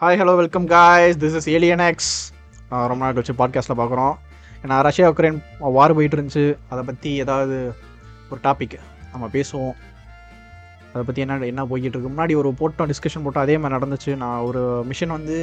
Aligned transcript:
Hi 0.00 0.18
hello 0.20 0.32
welcome 0.38 0.64
guys 0.72 1.18
this 1.20 1.36
is 1.38 1.46
alien 1.52 1.82
X 1.84 2.10
ரொம்ப 2.90 2.98
நாள் 3.02 3.14
கழிச்சு 3.16 3.34
பாட்காஸ்ட்டில் 3.38 3.78
பார்க்குறோம். 3.78 4.14
ஏன்னா 4.62 4.78
ரஷ்யா 4.86 5.06
உக்ரைன் 5.12 5.38
வார் 5.76 5.94
போயிட்டு 5.98 6.16
இருந்துச்சு. 6.16 6.44
அதை 6.72 6.82
பற்றி 6.88 7.10
ஏதாவது 7.22 7.56
ஒரு 8.30 8.38
டாபிக் 8.46 8.76
நம்ம 9.12 9.30
பேசுவோம். 9.36 9.74
அதை 10.90 11.04
பற்றி 11.06 11.24
என்ன 11.24 11.40
என்ன 11.52 11.66
போய்கிட்டு 11.70 11.96
இருக்கு? 11.96 12.12
முன்னாடி 12.12 12.36
ஒரு 12.42 12.52
போட்டோம் 12.60 12.92
டிஸ்கஷன் 12.92 13.24
போட்டோம். 13.26 13.46
அதே 13.46 13.58
மாதிரி 13.62 13.78
நடந்துச்சு. 13.78 14.12
நான் 14.22 14.44
ஒரு 14.50 14.62
மிஷன் 14.90 15.16
வந்து 15.16 15.38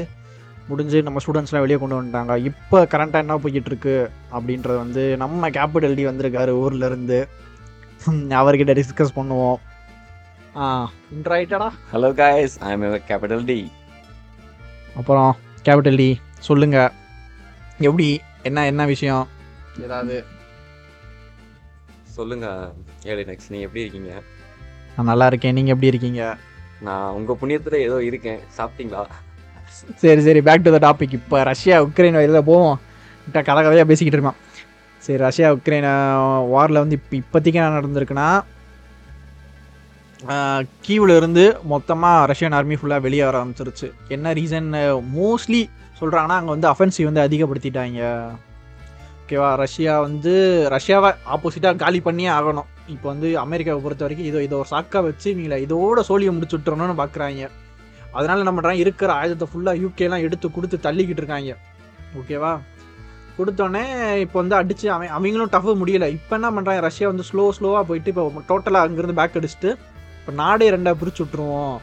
முடிஞ்சு 0.69 1.03
நம்ம 1.09 1.25
ஸ்டூடெண்ட்ஸ்லாம் 1.25 1.65
வெளியே 1.65 1.79
கொண்டு 1.81 1.99
வந்துட்டாங்க. 1.99 2.35
இப்போ 2.51 2.85
கரண்ட்டாக 2.95 3.25
என்ன 3.25 3.41
போய்கிட்டு 3.43 3.71
இருக்கு 3.73 3.97
அப்படின்றது 4.37 4.79
வந்து 4.85 5.03
நம்ம 5.25 5.49
கேபிட்டல் 5.59 5.99
டி 5.99 6.09
வந்திருக்காரு 6.13 6.53
ஊர்லேருந்து 6.63 7.21
அவர்கிட்ட 8.41 8.75
டிஸ்கஸ் 8.81 9.19
பண்ணுவோம். 9.19 9.57
ஆ 10.63 10.73
hello 11.95 12.11
guys 12.23 12.57
I 12.67 12.71
am 12.75 12.91
capital 13.13 13.47
T 13.53 13.61
அப்புறம் 14.97 15.31
கேபிட்டல் 15.65 15.99
டி 16.01 16.09
சொல்லுங்க. 16.39 16.77
எப்படி? 17.87 18.07
என்ன 18.43 18.65
என்ன 18.71 18.85
விஷயம்? 18.85 19.27
ஏதாவது. 19.81 20.15
சொல்லுங்க 22.17 22.47
ஏழு 23.11 23.21
நெக்ஸ்ட். 23.29 23.51
நீங்க 23.53 23.65
எப்படி 23.67 23.83
இருக்கீங்க? 23.85 24.11
நான் 24.95 25.09
நல்லா 25.11 25.27
இருக்கேன். 25.31 25.55
நீங்கள் 25.57 25.73
எப்படி 25.73 25.91
இருக்கீங்க? 25.91 26.23
நான் 26.87 27.13
உங்க 27.17 27.37
புண்ணியத்துல 27.41 27.77
ஏதோ 27.87 27.97
இருக்கேன். 28.03 28.39
சாப்பிட்டீங்களா? 28.57 29.03
சரி 30.01 30.21
சரி. 30.21 30.41
பேக் 30.41 30.65
டு 30.65 30.73
த 30.77 30.81
டாபிக் 30.87 31.17
இப்போ 31.19 31.43
ரஷ்யா 31.43 31.77
உக்ரைன் 31.83 32.21
இதில் 32.23 32.49
போவோம். 32.51 32.79
கிட்ட 33.23 33.39
கதை 33.41 33.61
கதையாக 33.63 33.89
பேசிக்கிட்டு 33.89 34.17
இருக்கோம் 34.17 34.41
சரி 35.03 35.19
ரஷ்யா 35.23 35.47
உக்ரைன் 35.53 35.87
வாரில் 36.53 36.81
வந்து 36.83 36.97
இப்போ 37.11 37.15
இப்போதைக்கு 37.21 37.59
என்ன 37.61 37.75
நடந்திருக்குன்னா 37.77 38.27
கீவில் 40.85 41.13
இருந்து 41.19 41.43
மொத்தமாக 41.71 42.25
ரஷ்யன் 42.31 42.55
ஆர்மி 42.57 42.75
ஃபுல்லாக 42.79 43.03
வெளியே 43.05 43.23
வர 43.27 43.35
ஆரம்பிச்சிருச்சு. 43.39 43.87
என்ன 44.15 44.33
ரீசன் 44.39 44.69
மோஸ்ட்லி 45.17 45.61
சொல்கிறாங்கன்னா 45.99 46.37
அங்கே 46.39 46.51
வந்து 46.55 46.69
அஃபென்சிவ் 46.71 47.07
வந்து 47.09 47.23
அதிகப்படுத்திட்டாங்க. 47.27 48.01
ஓகேவா 49.21 49.49
ரஷ்யா 49.63 49.93
வந்து 50.07 50.33
ரஷ்யாவை 50.75 51.09
ஆப்போசிட்டாக 51.35 51.81
காலி 51.83 51.99
பண்ணியே 52.07 52.29
ஆகணும். 52.37 52.69
இப்போ 52.95 53.07
வந்து 53.11 53.27
அமெரிக்காவை 53.43 53.79
பொறுத்த 53.83 54.05
வரைக்கும் 54.05 54.29
இதோ 54.29 54.39
இதை 54.47 54.55
ஒரு 54.61 54.69
சாக்கா 54.73 54.99
வச்சு 55.07 55.29
நீங்கள 55.37 55.57
இதோட 55.65 55.99
சோழியை 56.09 56.31
முடிச்சு 56.35 56.57
விட்டுறணும்னு 56.57 56.95
பார்க்குறாங்க 57.01 57.49
அதனால 58.17 58.41
என்ன 58.43 58.53
பண்ணுறாங்க 58.55 58.83
இருக்கிற 58.85 59.11
ஆயுதத்தை 59.19 59.47
ஃபுல்லாக 59.51 59.81
யூகேலாம் 59.83 60.25
எடுத்து 60.27 60.47
கொடுத்து 60.57 60.77
தள்ளிக்கிட்டு 60.87 61.21
இருக்காங்க. 61.23 61.53
ஓகேவா 62.19 62.51
கொடுத்தோடனே 63.37 63.85
இப்போ 64.25 64.37
வந்து 64.41 64.55
அடித்து 64.59 64.87
அவன் 64.95 65.15
அவங்களும் 65.17 65.53
டஃப் 65.55 65.79
முடியல. 65.81 66.07
இப்போ 66.17 66.33
என்ன 66.39 66.49
பண்ணுறாங்க 66.57 66.81
ரஷ்யா 66.89 67.07
வந்து 67.11 67.25
ஸ்லோ 67.29 67.45
ஸ்லோவாக 67.57 67.83
போயிட்டு 67.89 68.11
இப்போ 68.13 68.43
டோட்டலாக 68.51 68.87
அங்கேருந்து 68.87 69.19
பேக் 69.19 69.39
அடிச்சுட்டு 69.39 69.71
இப்போ 70.23 70.33
நாடே 70.41 70.67
ரெண்டாக 70.73 70.95
பிரித்து 70.99 71.21
விட்ருவோம் 71.23 71.73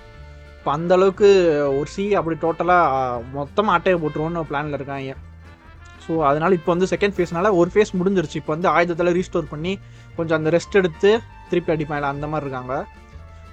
இப்போ 0.58 0.70
அந்தளவுக்கு 0.76 1.28
ஒரு 1.78 1.88
சி 1.94 2.04
அப்படி 2.18 2.36
டோட்டலாக 2.44 3.24
மொத்தமாக 3.34 3.74
அட்டையை 3.78 3.96
போட்டுருவோம்னு 4.02 4.44
பிளானில் 4.50 4.76
இருக்காங்க. 4.78 5.12
ஸோ 6.04 6.12
அதனால் 6.28 6.56
இப்போ 6.58 6.70
வந்து 6.74 6.86
செகண்ட் 6.92 7.14
ஃபேஸ்னால 7.16 7.50
ஒரு 7.60 7.70
ஃபேஸ் 7.72 7.92
முடிஞ்சிருச்சு. 7.98 8.38
இப்போ 8.40 8.52
வந்து 8.54 8.68
ஆயுதத்தில் 8.74 9.12
ரீஸ்டோர் 9.18 9.50
பண்ணி 9.52 9.72
கொஞ்சம் 10.16 10.38
அந்த 10.38 10.50
ரெஸ்ட் 10.56 10.78
எடுத்து 10.80 11.10
திருப்பி 11.50 11.72
அடிப்பாங்க. 11.74 12.06
அந்த 12.14 12.26
மாதிரி 12.32 12.46
இருக்காங்க. 12.46 12.74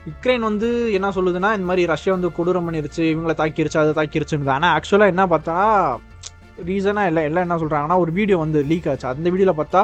யுக்ரைன் 0.10 0.48
வந்து 0.50 0.70
என்ன 0.98 1.12
சொல்லுதுன்னா 1.18 1.52
இந்த 1.58 1.68
மாதிரி 1.72 1.86
ரஷ்யா 1.94 2.16
வந்து 2.18 2.32
கொடூரம் 2.40 2.68
பண்ணிருச்சு 2.70 3.04
இவங்களை 3.14 3.36
தாக்கிருச்சு 3.42 3.82
அதை 3.84 3.94
தாக்கிருச்சுன்னு 4.00 4.56
ஆனால் 4.58 4.74
ஆக்சுவலாக 4.78 5.14
என்ன 5.14 5.26
பார்த்தா 5.36 5.56
ரீசனாக 6.70 7.10
இல்லை 7.12 7.24
எல்லாம் 7.30 7.46
என்ன 7.48 7.60
சொல்கிறாங்கன்னா 7.64 8.00
ஒரு 8.06 8.14
வீடியோ 8.20 8.40
வந்து 8.46 8.62
லீக் 8.72 8.90
ஆச்சு. 8.94 9.08
அந்த 9.14 9.28
வீடியோவில் 9.34 9.60
பார்த்தா 9.62 9.82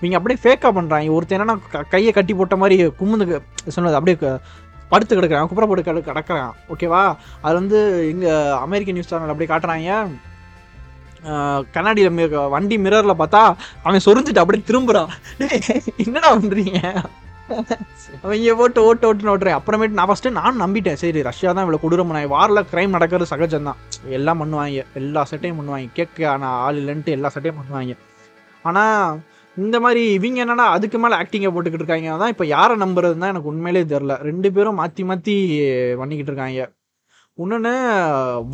இவங்க 0.00 0.16
அப்படியே 0.18 0.40
ஃபேக்காக 0.44 0.72
பண்ணுறாங்க 0.78 1.14
ஒருத்தன் 1.16 1.40
என்னன்னா 1.40 1.58
க- 1.72 1.84
கையை 1.94 2.12
கட்டி 2.12 2.34
போட்ட 2.34 2.56
மாதிரி 2.56 2.86
குமுந்து 3.00 3.26
சொன்னது 3.76 3.98
அப்படியே 3.98 4.16
க- 4.22 4.40
படுத்து 4.92 5.20
கிடக்குறான். 5.20 5.46
குப்புற 5.50 5.66
போட்டு 5.66 5.82
கிட 5.82 5.98
கிடக்குறான். 6.08 6.50
ஓகேவா 6.72 7.02
அது 7.40 7.54
வந்து 7.54 7.78
இங்கே 8.12 8.32
அமெரிக்க 8.66 8.92
நியூஸ் 8.92 9.12
சேனல் 9.12 9.32
அப்படியே 9.34 9.50
காட்டுறாங்க. 9.52 10.08
கண்ணாடியில் 11.76 12.48
வண்டி 12.54 12.76
மிரரில் 12.78 13.20
பார்த்தா 13.22 13.42
அவன் 13.82 14.04
சொரிஞ்சிட்டு 14.04 14.42
அப்படியே 14.42 14.64
திரும்புகிறான் 14.66 15.10
என்னடா 16.04 16.28
பண்ணுறீங்க 16.36 16.80
அவங்க 18.22 18.54
போட்டு 18.58 18.80
ஓட்டு 18.84 19.04
ஓட்டுன்னு 19.08 19.32
ஓட்டுறேன். 19.32 19.58
அப்புறமேட்டு 19.58 19.98
நான் 19.98 20.08
ஃபஸ்ட்டு 20.08 20.30
நான் 20.30 20.60
நம்பிட்டேன். 20.62 21.00
சரி 21.02 21.22
ரஷ்யா 21.28 21.52
தான் 21.52 21.64
இவ்வளோ 21.66 21.78
கொடூரம் 21.82 22.08
பண்ணாங்க 22.10 22.32
வாரில் 22.36 22.68
க்ரைம் 22.72 22.94
நடக்கிறது 22.96 23.30
சகஜம் 23.32 23.68
தான். 23.68 23.76
எல்லாம் 24.18 24.40
பண்ணுவாங்க. 24.40 24.84
எல்லா 24.94 25.22
செட்டையும் 25.30 25.58
பண்ணுவாங்க. 25.60 25.88
கேட்க 25.92 26.30
ஆனால் 26.30 26.58
ஆள் 26.66 26.78
இல்லைன்ட்டு 26.82 27.16
எல்லா 27.16 27.30
செட்டையும் 27.34 27.60
பண்ணுவாங்க. 27.60 27.96
ஆனால் 28.62 29.20
இந்த 29.62 29.76
மாதிரி 29.84 30.02
இவங்க 30.16 30.38
என்னன்னா 30.42 30.66
அதுக்கு 30.76 30.98
மேலே 30.98 31.14
ஆக்டிங்கை 31.16 31.50
போட்டுக்கிட்டு 31.52 31.82
இருக்காங்க? 31.82 32.16
தான் 32.22 32.32
இப்போ 32.34 32.44
யாரை 32.46 32.74
நம்புறதுன்னு 32.76 33.22
தான் 33.22 33.32
எனக்கு 33.32 33.50
உண்மையிலே 33.52 33.82
தெரில 33.92 34.14
ரெண்டு 34.28 34.48
பேரும் 34.56 34.78
மாற்றி 34.80 35.04
மாற்றி 35.04 35.34
பண்ணிக்கிட்டு 36.00 36.32
இருக்காங்க. 36.32 36.62
ஒன்றுன்னு 37.38 37.72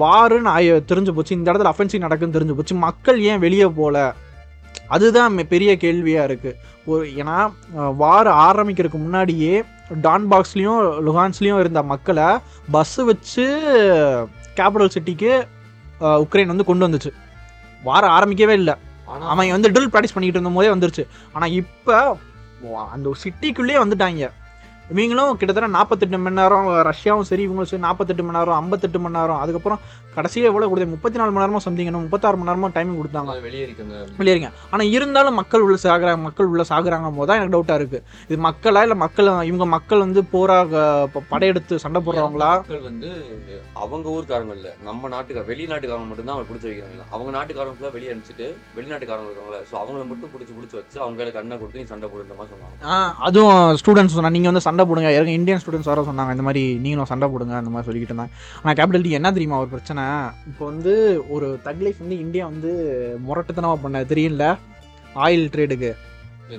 வாருன்னு 0.02 0.50
ஆய 0.56 0.76
தெரிஞ்சு 0.90 1.12
போச்சு. 1.12 1.38
இந்த 1.38 1.52
இடத்துல 1.52 1.72
அஃபென்சிவ் 1.72 2.04
நடக்குன்னு 2.04 2.36
தெரிஞ்சு 2.38 2.56
போச்சு. 2.58 2.74
மக்கள் 2.86 3.18
ஏன் 3.30 3.42
வெளியே 3.44 3.66
போகல 3.78 4.00
அதுதான் 4.88 5.32
மெ- 5.36 5.48
பெரிய 5.52 5.70
கேள்வியாக 5.76 6.26
இருக்குது 6.28 6.58
ஒரு 6.86 7.04
ஏன்னா 7.22 7.36
வார் 8.02 8.28
ஆரம்பிக்கிறதுக்கு 8.46 8.98
முன்னாடியே 9.04 9.54
டான் 10.02 10.26
பாக்ஸ்லேயும் 10.30 10.82
லுஹான்ஸ்லேயும் 11.06 11.60
இருந்த 11.62 11.82
மக்களை 11.92 12.28
பஸ்ஸு 12.72 13.02
வச்சு 13.10 13.44
கேபிட்டல் 14.56 14.94
சிட்டிக்கு 14.96 15.32
உக்ரைன் 16.22 16.52
வந்து 16.52 16.64
கொண்டு 16.64 16.84
வந்துச்சு. 16.88 17.10
வாரம் 17.82 18.14
ஆரம்பிக்கவே 18.18 18.54
இல்லை. 18.60 18.74
அவன் 19.32 19.54
வந்து 19.56 19.70
ட்ரில் 19.74 19.92
ப்ராக்டிஸ் 19.94 20.14
பண்ணிக்கிட்டு 20.14 20.40
இருந்த 20.40 20.54
போதே 20.58 20.70
வந்துருச்சு. 20.74 21.04
ஆனால் 21.32 21.54
இப்போ 21.60 21.98
அந்த 22.94 23.14
சிட்டிக்குள்ளேயே 23.22 23.78
வந்துட்டாங்க. 23.84 24.30
இவங்களும் 24.94 25.38
கிட்டத்தட்ட 25.38 25.68
நாற்பத்தெட்டு 25.76 26.18
மணி 26.24 26.38
நேரம் 26.40 26.66
ரஷ்யாவும் 26.88 27.28
சரி 27.30 27.42
இவங்களும் 27.46 27.70
சரி 27.70 27.82
நாற்பத்தெட்டு 27.86 28.24
மணி 28.26 28.38
நேரம் 28.38 28.58
ஐம்பத்தெட்டு 28.60 28.98
மணி 29.04 29.16
நேரம். 29.18 29.40
அதுக்கப்புறம் 29.44 29.80
கடைசியாக 30.16 30.50
எவ்வளோ 30.50 30.66
கொடுத்து 30.70 30.92
முப்பத்தி 30.92 31.18
நாலு 31.20 31.30
மணி 31.32 31.42
நேரமோ 31.44 31.60
சம்திங் 31.64 31.88
என்ன 31.90 32.02
முப்பத்தாறு 32.04 32.36
மணி 32.40 32.48
நேரமோ 32.50 32.68
டைமிங் 32.76 32.98
கொடுத்தாங்க. 33.00 33.32
வெளியே 33.46 33.64
இருக்குங்க 33.66 33.96
வெளியேறிங்க. 34.20 34.50
ஆனால் 34.72 34.90
இருந்தாலும் 34.96 35.36
மக்கள் 35.40 35.64
உள்ள 35.66 35.76
சாகுறாங்க 35.86 36.20
மக்கள் 36.26 36.50
உள்ள 36.52 36.64
சாகுறாங்க 36.70 37.10
போது 37.16 37.28
தான் 37.30 37.38
எனக்கு 37.40 37.54
டவுட்டாக 37.56 37.78
இருக்குது 37.80 38.02
இது 38.30 38.38
மக்களா 38.48 38.82
இல்லை 38.86 38.98
மக்கள் 39.04 39.30
இவங்க 39.50 39.66
மக்கள் 39.76 40.04
வந்து 40.06 40.22
போராக 40.34 40.84
படையெடுத்து 41.32 41.80
சண்டை 41.84 42.02
போடுறவங்களா 42.06 42.50
மக்கள் 42.62 42.86
வந்து 42.88 43.10
அவங்க 43.82 44.06
ஊர்க்காரங்க 44.16 44.54
இல்ல. 44.58 44.68
நம்ம 44.88 45.10
நாட்டுக்கார 45.16 45.44
வெளிநாட்டுக்காரங்க 45.50 46.08
மட்டும் 46.12 46.28
தான் 46.28 46.36
அவங்க 46.36 46.48
பிடிச்சி 46.52 46.68
வைக்கிறாங்க. 46.70 47.04
அவங்க 47.14 47.30
நாட்டுக்காரங்க 47.38 47.76
ஃபுல்லா 47.78 47.92
வெளியே 47.98 48.12
அனுப்பிச்சிட்டு 48.14 48.48
வெளிநாட்டுக்காரங்க 48.78 49.30
இருக்காங்களே 49.32 49.60
ஸோ 49.72 49.74
அவங்கள 49.82 50.04
மட்டும் 50.12 50.32
பிடிச்சி 50.36 50.54
பிடிச்சி 50.56 50.78
வச்சு 50.80 50.96
அவங்கள 51.04 51.28
கண்ணை 51.38 51.58
கொடுத்து 51.60 51.82
நீ 51.82 51.88
சண்டை 51.92 52.08
போடுற 52.14 52.38
மாதிரி 52.40 52.52
சொன்னாங்க. 52.54 53.12
அதுவும் 53.28 53.60
ஸ்டூடெண்ட்ஸ் 53.82 54.16
சொன்னாங்க 54.18 54.36
நீங்கள் 54.38 54.52
வந்து 54.52 54.66
சண்டை 54.68 54.75
போடுங்க. 54.84 55.10
இறங்க 55.16 55.32
இந்தியன் 55.38 55.60
ஸ்டூடெண்ட்ஸ் 55.62 55.90
வர 55.92 56.04
சொன்னாங்க 56.08 56.34
இந்த 56.36 56.44
மாதிரி 56.48 56.62
நீங்களும் 56.84 57.10
சண்டை 57.10 57.28
போடுங்க 57.32 57.54
அந்த 57.60 57.72
மாதிரி 57.74 57.88
சொல்லிக்கிட்டு 57.88 58.14
இருந்தாங்க. 58.14 58.34
ஆனால் 58.62 58.76
கேபிட்டல் 58.78 59.04
டி 59.06 59.12
என்ன 59.18 59.32
தெரியுமா 59.36 59.60
ஒரு 59.64 59.70
பிரச்சனை? 59.74 60.04
இப்போ 60.50 60.64
வந்து 60.72 60.94
ஒரு 61.36 61.48
தக் 61.66 61.84
லைஃப் 61.86 62.02
வந்து 62.04 62.18
இந்தியா 62.24 62.46
வந்து 62.52 62.72
முரட்டுத்தனமாக 63.28 63.82
பண்ண 63.84 64.02
தெரியல 64.14 64.46
ஆயில் 65.26 65.46
ட்ரேடுக்கு 65.54 65.92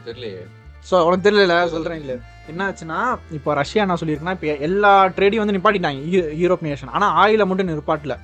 தெரியலையே. 0.10 0.44
ஸோ 0.90 0.96
உனக்கு 1.06 1.26
தெரியல 1.28 1.56
சொல்கிறேன் 1.76 2.02
இல்லை. 2.02 2.16
என்ன 2.52 2.62
ஆச்சுன்னா 2.68 3.00
இப்போ 3.38 3.54
ரஷ்யா 3.60 3.82
என்ன 3.86 3.96
சொல்லியிருக்குன்னா 4.02 4.36
இப்போ 4.38 4.48
எல்லா 4.68 4.92
ட்ரேடையும் 5.16 5.44
வந்து 5.44 5.56
நிப்பாட்டிட்டாங்க 5.56 6.22
யூரோப் 6.42 6.64
நேஷன் 6.68 6.94
ஆனால் 6.98 7.14
ஆயிலை 7.24 7.46
மட்டும் 7.50 7.70
நிப்பாட்டல. 7.70 8.16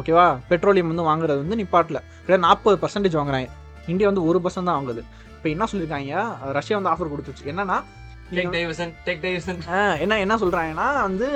ஓகேவா 0.00 0.24
பெட்ரோலியம் 0.50 0.90
வந்து 0.92 1.06
வாங்குறது 1.10 1.42
வந்து 1.44 1.58
நிப்பாட்டல. 1.60 2.00
கிட்ட 2.24 2.38
நாற்பது 2.46 2.78
பர்சன்டேஜ் 2.82 3.18
வாங்குறாங்க. 3.20 3.48
இந்தியா 3.92 4.08
வந்து 4.10 4.24
ஒரு 4.30 4.38
பர்சன்ட் 4.44 4.68
தான் 4.70 4.78
வாங்குது. 4.80 5.02
இப்போ 5.36 5.48
என்ன 5.54 5.66
சொல்லியிருக்காங்க 5.72 6.24
ரஷ்யா 6.58 6.76
வந்து 6.78 6.92
ஆஃபர் 6.92 7.12
கொடுத்துச்சு. 7.12 7.44
என்னன்னா 7.52 7.76
என்ன 10.04 10.18
என்ன 10.24 10.36
சொல்றாங்கன்னா 10.36 10.88
வந்து 11.02 11.28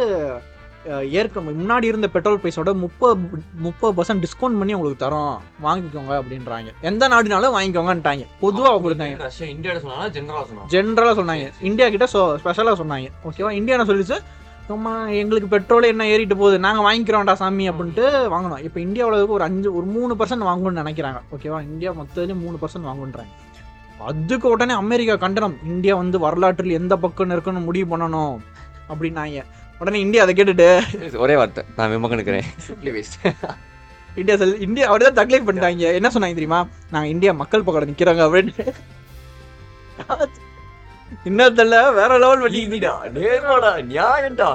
ஏற்க 1.11 1.41
முன்னாடி 1.41 1.85
இருந்த 1.85 2.09
பெட்ரோல் 2.09 2.39
பிரைஸோட 2.43 2.71
முப்பது 2.85 3.21
முப்பது 3.65 3.93
பர்சன்ட் 3.99 4.23
டிஸ்கவுண்ட் 4.25 4.59
பண்ணி 4.61 4.75
உங்களுக்கு 4.75 5.05
தரோம். 5.05 5.37
வாங்கிக்கோங்க 5.67 6.13
அப்படின்றாங்க. 6.23 6.71
எந்த 6.81 7.09
நாடுனாலும் 7.09 7.55
வாங்கிக்கோங்கன்ட்டாங்க. 7.57 8.25
பொதுவாக 8.41 8.77
கொடுத்தாங்க 8.85 9.31
ஜென்ரலாக 10.75 11.15
சொன்னாங்க. 11.21 11.47
இந்தியா 11.61 11.89
கிட்ட 11.89 12.07
ஸ்பெஷலாக 12.07 12.77
சொன்னாங்க. 12.83 13.09
ஓகேவா 13.29 13.51
இந்தியா 13.51 13.79
சொல்லிச்சு 13.93 14.19
எங்களுக்கு 15.21 15.49
பெட்ரோல் 15.55 15.91
என்ன 15.93 16.07
ஏறிட்டு 16.07 16.37
போகுது? 16.37 16.59
நாங்கள் 16.67 16.87
வாங்கிக்கிறோம்டா 16.89 17.33
சாமி 17.33 17.71
அப்படின்ட்டு 17.71 18.05
வாங்கணும். 18.35 18.63
இப்போ 18.69 18.81
இந்தியாவில் 18.81 19.27
ஒரு 19.37 19.45
அஞ்சு 19.45 19.69
ஒரு 19.77 19.87
மூணு 19.87 20.15
பர்சன்ட் 20.19 20.47
வாங்கணும்னு 20.49 20.83
நினைக்கிறாங்க. 20.83 21.21
ஓகேவா 21.37 21.61
இந்தியா 21.63 21.91
மொத்தத்துலேயும் 21.93 22.45
மூணு 22.45 22.59
பர்சன்ட் 22.63 22.89
வாங்குன்றாங்க 22.91 23.33
அதுக்கு 24.11 24.47
உடனே 24.49 24.75
அமெரிக்கா 24.83 25.17
கண்டனம். 25.25 25.57
இந்தியா 25.73 25.95
வந்து 25.97 26.19
வரலாற்றில் 26.19 26.79
எந்த 26.81 26.97
பக்கம் 27.03 27.35
இருக்குன்னு 27.35 27.67
முடிவு 27.67 27.87
பண்ணணும். 27.93 28.37
அப்படின்னாங்க. 28.93 29.43
உடனே 29.81 30.01
இந்தியா 30.07 30.23
அதை 30.25 30.35
கேட்டுட்டு 30.39 31.19
ஒரே 31.25 31.37
வார்த்தை 31.41 31.65
நான் 31.77 31.93
விமகன் 31.93 32.19
இருக்கிறேன் 32.19 32.49
இந்தியா 34.21 34.37
செல் 34.41 34.61
இந்தியா 34.67 34.87
அவரே 34.89 35.05
தான் 35.09 35.21
தக்லைஃப் 35.21 35.47
பண்ணிட்டாங்க. 35.49 35.93
என்ன 35.99 36.09
சொன்னாங்க 36.15 36.39
தெரியுமா? 36.39 36.61
நாங்கள் 36.95 37.13
இந்தியா 37.15 37.33
மக்கள் 37.43 37.65
பக்கம் 37.67 37.91
நிற்கிறாங்க 37.93 38.23
அப்படின்னு. 38.27 38.67
இன்னத்துல 41.29 41.79
வேற 41.99 42.13
லெவல் 42.25 42.45
பண்ணிக்கிட்டா 42.45 42.93
நேர்மாடா 43.17 43.71
நியாயம்டா. 43.93 44.49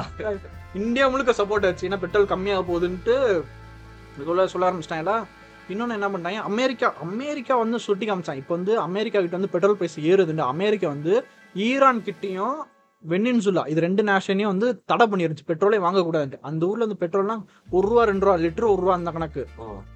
இந்தியா 0.81 1.07
முழுக்க 1.07 1.31
சப்போர்ட் 1.41 1.67
ஆச்சு. 1.67 1.87
ஏன்னா 1.89 1.99
பெட்ரோல் 2.03 2.31
கம்மியாக 2.31 2.67
போகுதுன்ட்டு 2.69 3.15
இதுக்குள்ள 4.15 4.45
சொல்ல 4.53 4.69
ஆரம்பிச்சிட்டாங்களா? 4.69 5.17
இன்னொன்று 5.73 5.95
என்ன 5.97 6.07
பண்ணிட்டாங்க 6.11 6.41
அமெரிக்கா 6.49 6.87
அமெரிக்கா 7.05 7.53
வந்து 7.61 7.77
சுட்டி 7.85 8.05
காமிச்சாங்க. 8.09 8.41
இப்போ 8.43 8.53
வந்து 8.57 8.73
அமெரிக்கா 8.87 9.19
கிட்ட 9.23 9.37
வந்து 9.39 9.53
பெட்ரோல் 9.55 9.77
பிரைஸ் 9.79 9.97
ஏறுதுண்டு 10.11 10.43
அமெரிக்கா 10.53 10.87
வந்து 10.95 11.13
ஈரான் 11.67 12.01
கிட்டேயும் 12.07 12.57
வெனின்சுலா 13.03 13.63
இது 13.71 13.79
ரெண்டு 13.85 14.03
நேஷனையும் 14.09 14.51
வந்து 14.53 14.67
தடை 14.91 15.05
பண்ணிருச்சு. 15.11 15.43
பெட்ரோலே 15.51 15.79
வாங்கக்கூடாது 15.85 16.37
அந்த 16.49 16.61
ஊர்ல 16.69 16.85
வந்து 16.87 17.01
பெட்ரோல்லாம் 17.03 17.41
ஒரு 17.77 17.85
ரூபா 17.89 18.03
ரெண்டு 18.11 18.25
ரூபா 18.27 18.35
லிட்டர் 18.45 18.71
ஒரு 18.73 18.81
ரூபா 18.83 18.93
அந்த 18.99 19.11
கணக்கு. 19.17 19.43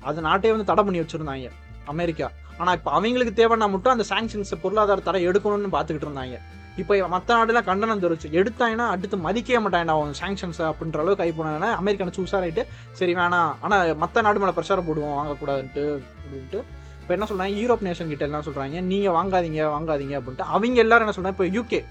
அது 0.09 0.27
நாட்டையே 0.27 0.53
வந்து 0.55 0.69
தடை 0.71 0.83
பண்ணி 0.87 1.01
வச்சிருந்தாங்க 1.03 1.51
அமெரிக்கா. 1.93 2.27
ஆனா 2.61 2.71
இப்ப 2.77 2.89
அவங்களுக்கு 2.97 3.33
தேவைன்னா 3.41 3.67
மட்டும் 3.75 3.93
அந்த 3.95 4.05
சாங்ஷன்ஸ் 4.11 4.53
பொருளாதார 4.63 5.03
தடை 5.07 5.21
எடுக்கணும்னு 5.29 5.75
பாத்துக்கிட்டு 5.77 6.07
இருந்தாங்க. 6.09 6.37
இப்போ 6.79 7.07
மற்ற 7.13 7.29
நாடுலாம் 7.37 7.67
கண்டனம் 7.69 8.01
தெரிவிச்சு 8.03 8.29
எடுத்தாங்கன்னா 8.39 8.85
அடுத்து 8.93 9.17
மதிக்கவே 9.25 9.59
மாட்டாங்கடா 9.63 9.95
அவன் 9.97 10.13
சாங்ஷன்ஸ் 10.19 10.61
அப்படின்ற 10.69 10.99
அளவுக்கு 11.03 11.21
கை 11.21 11.29
போனாங்கன்னா 11.37 11.69
அமெரிக்கான 11.81 12.13
சூசாராயிட்டு 12.17 12.63
சரி 12.99 13.15
வேணாம். 13.15 13.51
ஆனால் 13.65 13.95
மற்ற 14.03 14.21
நாடு 14.27 14.41
மேலே 14.43 14.53
பிரச்சாரம் 14.57 14.87
போடுவோம் 14.89 15.17
வாங்கக்கூடாதுன்ட்டு 15.19 15.83
அப்படின்ட்டு. 16.21 16.61
இப்போ 17.01 17.13
என்ன 17.17 17.27
சொல்கிறாங்க 17.31 17.53
யூரோப் 17.61 17.85
நேஷன் 17.87 18.11
கிட்ட 18.13 18.25
எல்லாம் 18.29 18.45
சொல்கிறாங்க 18.47 18.81
நீங்கள் 18.91 19.15
வாங்காதீங்க 19.17 19.61
வாங்காதீங்க 19.75 20.15
அப்படின்ட்டு. 20.19 20.47
அவங்க 20.55 20.79
எல்லாரும் 20.85 21.05
என்ன 21.05 21.15
சொல்கிறாங்க 21.17 21.35
இப்போ 21.37 21.49
யூகே 21.57 21.81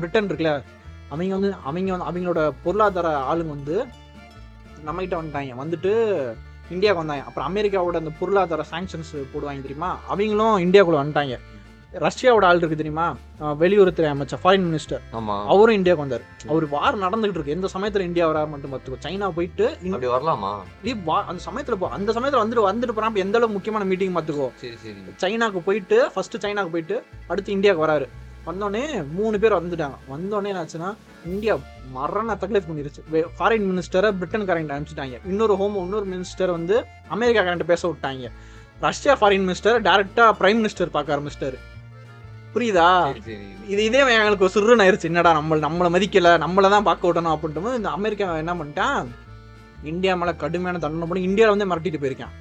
பிரிட்டன் 0.00 0.28
இருக்குல்ல 0.30 0.54
அவங்க 1.10 1.32
வந்து 1.38 1.52
அவங்க 1.68 1.96
வந்து 1.96 2.08
அவங்களோட 2.08 2.52
பொருளாதார 2.62 3.08
ஆளுங்க 3.32 3.52
வந்து 3.56 3.76
நம்மகிட்ட 4.86 5.16
வந்துட்டாங்க. 5.20 5.52
வந்துட்டு 5.62 5.92
இந்தியாவுக்கு 6.74 7.02
வந்தாங்க. 7.02 7.24
அப்புறம் 7.28 7.48
அமெரிக்காவோட 7.50 7.96
அந்த 8.02 8.12
பொருளாதார 8.20 8.64
சாங்ஷன்ஸ் 8.72 9.12
போடுவாங்க 9.34 9.66
தெரியுமா? 9.66 9.90
அவங்களும் 10.12 10.56
இந்தியாவுக்குள்ளே 10.66 11.02
வந்துட்டாங்க. 11.02 11.36
ரஷ்யாவோட 12.00 12.44
ஆள் 12.44 12.56
இருக்கு 12.56 12.76
தெரியுமா? 12.76 13.16
வெளியுறவுத்துறை 13.40 14.06
அமைச்சர் 14.06 14.38
ஃபாரின் 14.44 14.72
மினிஸ்டர் 14.72 15.00
அவரும் 15.46 15.76
இந்தியாவுக்கு 15.76 15.96
வந்தார். 15.96 16.20
அவர் 16.48 16.68
வார் 16.68 16.98
நடந்துகிட்டு 16.98 17.28
இருக்கு. 17.28 17.52
எந்த 17.52 17.68
சமயத்துல 17.74 18.00
இந்தியா 18.00 18.28
வரா 18.28 18.48
மட்டும் 18.48 18.72
பார்த்துக்கோ. 18.72 19.04
சைனா 19.04 19.30
போயிட்டு 19.30 19.76
வரலாமா? 19.82 20.58
இப்படி 20.82 21.18
வா- 21.18 21.24
அந்த 21.24 21.42
சமயத்துல 21.50 21.74
போ 21.74 21.88
அந்த 21.88 22.12
சமயத்துல 22.12 22.42
வந்துட்டு 22.42 22.62
வந்துட்டு 22.62 22.92
போறாம 22.92 23.14
எந்த 23.14 23.38
அளவுக்கு 23.38 23.48
முக்கியமான 23.48 23.84
மீட்டிங் 23.84 24.14
பார்த்துக்கோ. 24.14 24.50
சரி 24.54 24.76
சரி. 24.76 25.36
சைனாக்கு 25.36 25.58
போயிட்டு 25.58 26.10
ஃபர்ஸ்ட் 26.12 26.46
சைனாக்கு 26.46 26.70
போயிட்டு 26.70 27.04
அடுத்து 27.26 27.52
இந்தியாவுக்கு 27.52 27.92
வராரு. 27.92 28.08
வந்தோடனே 28.48 29.10
மூணு 29.12 29.38
பேர் 29.38 29.52
வந்துட்டாங்க. 29.52 29.94
வந்தோடனே 30.10 30.68
என்னாச்சுன்னா 30.70 30.94
இந்தியா 31.26 31.58
மரண 31.92 32.34
தக்லீஃப் 32.34 32.62
பண்ணிருச்சு. 32.72 33.24
ஃபாரின் 33.38 33.78
மினிஸ்டரை 33.78 34.14
பிரிட்டன் 34.18 34.48
கரண்ட் 34.48 34.70
அனுப்பிச்சிட்டாங்க. 34.70 35.20
இன்னொரு 35.26 35.56
ஹோம் 35.56 35.76
இன்னொரு 35.76 36.06
மினிஸ்டர் 36.06 36.50
வந்து 36.50 36.84
அமெரிக்கா 37.08 37.40
கரண்ட் 37.40 37.64
பேச 37.64 37.88
விட்டாங்க. 37.88 38.30
ரஷ்யா 38.80 39.16
ஃபாரின் 39.20 39.50
மினிஸ்டர் 39.50 39.82
டைரக்டா 39.82 40.32
பிரைம் 40.40 40.64
மினிஸ்டர் 40.64 40.86
பார்க்க 40.86 41.16
ஆரம்பிச்சிட்டாரு. 41.16 41.58
புரியுதா? 42.56 42.88
இது 43.72 43.84
இதே 43.88 44.00
எங்களுக்கு 44.16 44.52
சுருன்னு 44.54 44.84
ஆயிருச்சு. 44.84 45.10
என்னடா 45.10 45.32
நம்ம 45.38 45.56
நம்மளை 45.66 45.88
மதிக்கல 45.94 46.32
நம்மளை 46.44 46.68
தான் 46.74 46.88
பார்க்க 46.88 47.08
விட்டணும் 47.08 47.34
அப்படின்ட்டு 47.36 47.78
இந்த 47.80 47.90
அமெரிக்கா 47.98 48.26
என்ன 48.42 48.54
பண்ணிட்டான்? 48.60 49.08
இந்தியா 49.92 50.12
மேல 50.20 50.32
கடுமையான 50.42 50.80
தண்டனை 50.84 51.08
பண்ணி 51.08 51.28
இந்தியாவில் 51.28 51.54
வந்து 51.54 51.70
மிரட்டிட்டு 51.70 52.02
போயிருக்கான். 52.02 52.34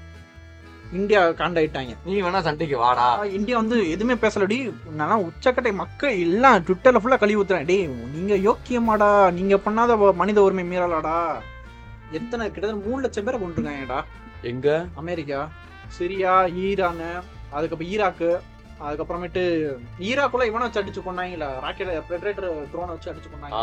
இந்தியா 0.97 1.21
காண்டாயிட்டாங்க. 1.39 1.93
நீ 2.05 2.15
வேணா 2.23 2.39
சண்டைக்கு 2.47 2.77
வாடா. 2.83 3.07
இந்தியா 3.37 3.55
வந்து 3.61 3.77
எதுவுமே 3.93 4.15
பேசலடி. 4.23 4.57
நான் 4.99 5.23
உச்சக்கட்டை 5.27 5.71
மக்கள் 5.81 6.19
எல்லாம் 6.25 6.57
ட்விட்டர்ல 6.65 7.01
ஃபுல்லா 7.03 7.17
கழுவி 7.21 7.39
ஊத்துறேன் 7.41 7.69
டேய் 7.71 7.85
நீங்க 8.15 8.35
யோக்கியமாடா. 8.47 9.11
நீங்க 9.37 9.55
பண்ணாத 9.65 10.13
மனித 10.21 10.43
உரிமை 10.47 10.65
மீறலாடா. 10.71 11.17
எத்தனை 12.19 12.43
கிட்டத்தட்ட 12.51 12.87
மூணு 12.87 13.01
லட்சம் 13.05 13.27
பேரை 13.27 13.39
கொண்டிருக்காங்கடா 13.39 13.99
எங்க? 14.51 14.67
அமெரிக்கா 15.01 15.39
சிரியா 15.97 16.33
ஈரானு 16.65 17.09
அதுக்கப்புறம் 17.55 17.91
ஈராக்கு 17.93 18.29
அதுக்கப்புறமேட்டு 18.83 19.41
ஈராக்குள்ள 20.07 20.45
இவனை 20.49 20.63
வச்சு 20.67 20.81
அடிச்சு 20.81 21.01
கொண்டாங்கல்ல 21.03 21.47
ராக்கெட் 21.65 21.91
பெட்ரேட்டர் 22.11 22.47
ட்ரோனை 22.71 22.93
வச்சு 22.95 23.11
அடிச்சு 23.11 23.29
கொண்டாங்க. 23.33 23.59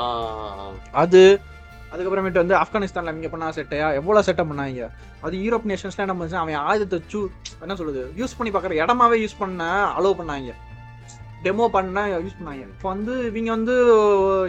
அது 1.02 1.22
அதுக்கப்புறமேட்டு 1.92 2.42
வந்து 2.42 2.54
ஆப்கானிஸ்தான்ல 2.60 3.12
இங்க 3.16 3.28
பண்ணா 3.32 3.48
செட்டையா 3.56 3.88
எவ்வளவு 4.00 4.26
செட்டப் 4.26 4.50
பண்ணாங்க? 4.50 4.86
அது 5.24 5.40
யூரோப் 5.46 5.66
நேஷன்ஸ்ல 5.70 6.04
என்ன 6.04 6.14
பண்ணுச்சு? 6.18 6.38
அவன் 6.42 6.62
ஆயுதத்தை 6.68 6.98
சூ 7.12 7.20
என்ன 7.64 7.74
சொல்றது 7.80 8.02
யூஸ் 8.20 8.36
பண்ணி 8.36 8.52
பார்க்குற 8.52 8.78
இடமாவே 8.82 9.18
யூஸ் 9.22 9.40
பண்ண 9.40 9.64
அலோவ் 9.98 10.20
பண்ணாங்க. 10.20 10.52
டெமோ 11.46 11.66
பண்ண 11.76 12.04
யூஸ் 12.24 12.38
பண்ணாங்க. 12.38 12.64
இப்போ 12.74 12.88
வந்து 12.94 13.14
இவங்க 13.30 13.50
வந்து 13.56 13.74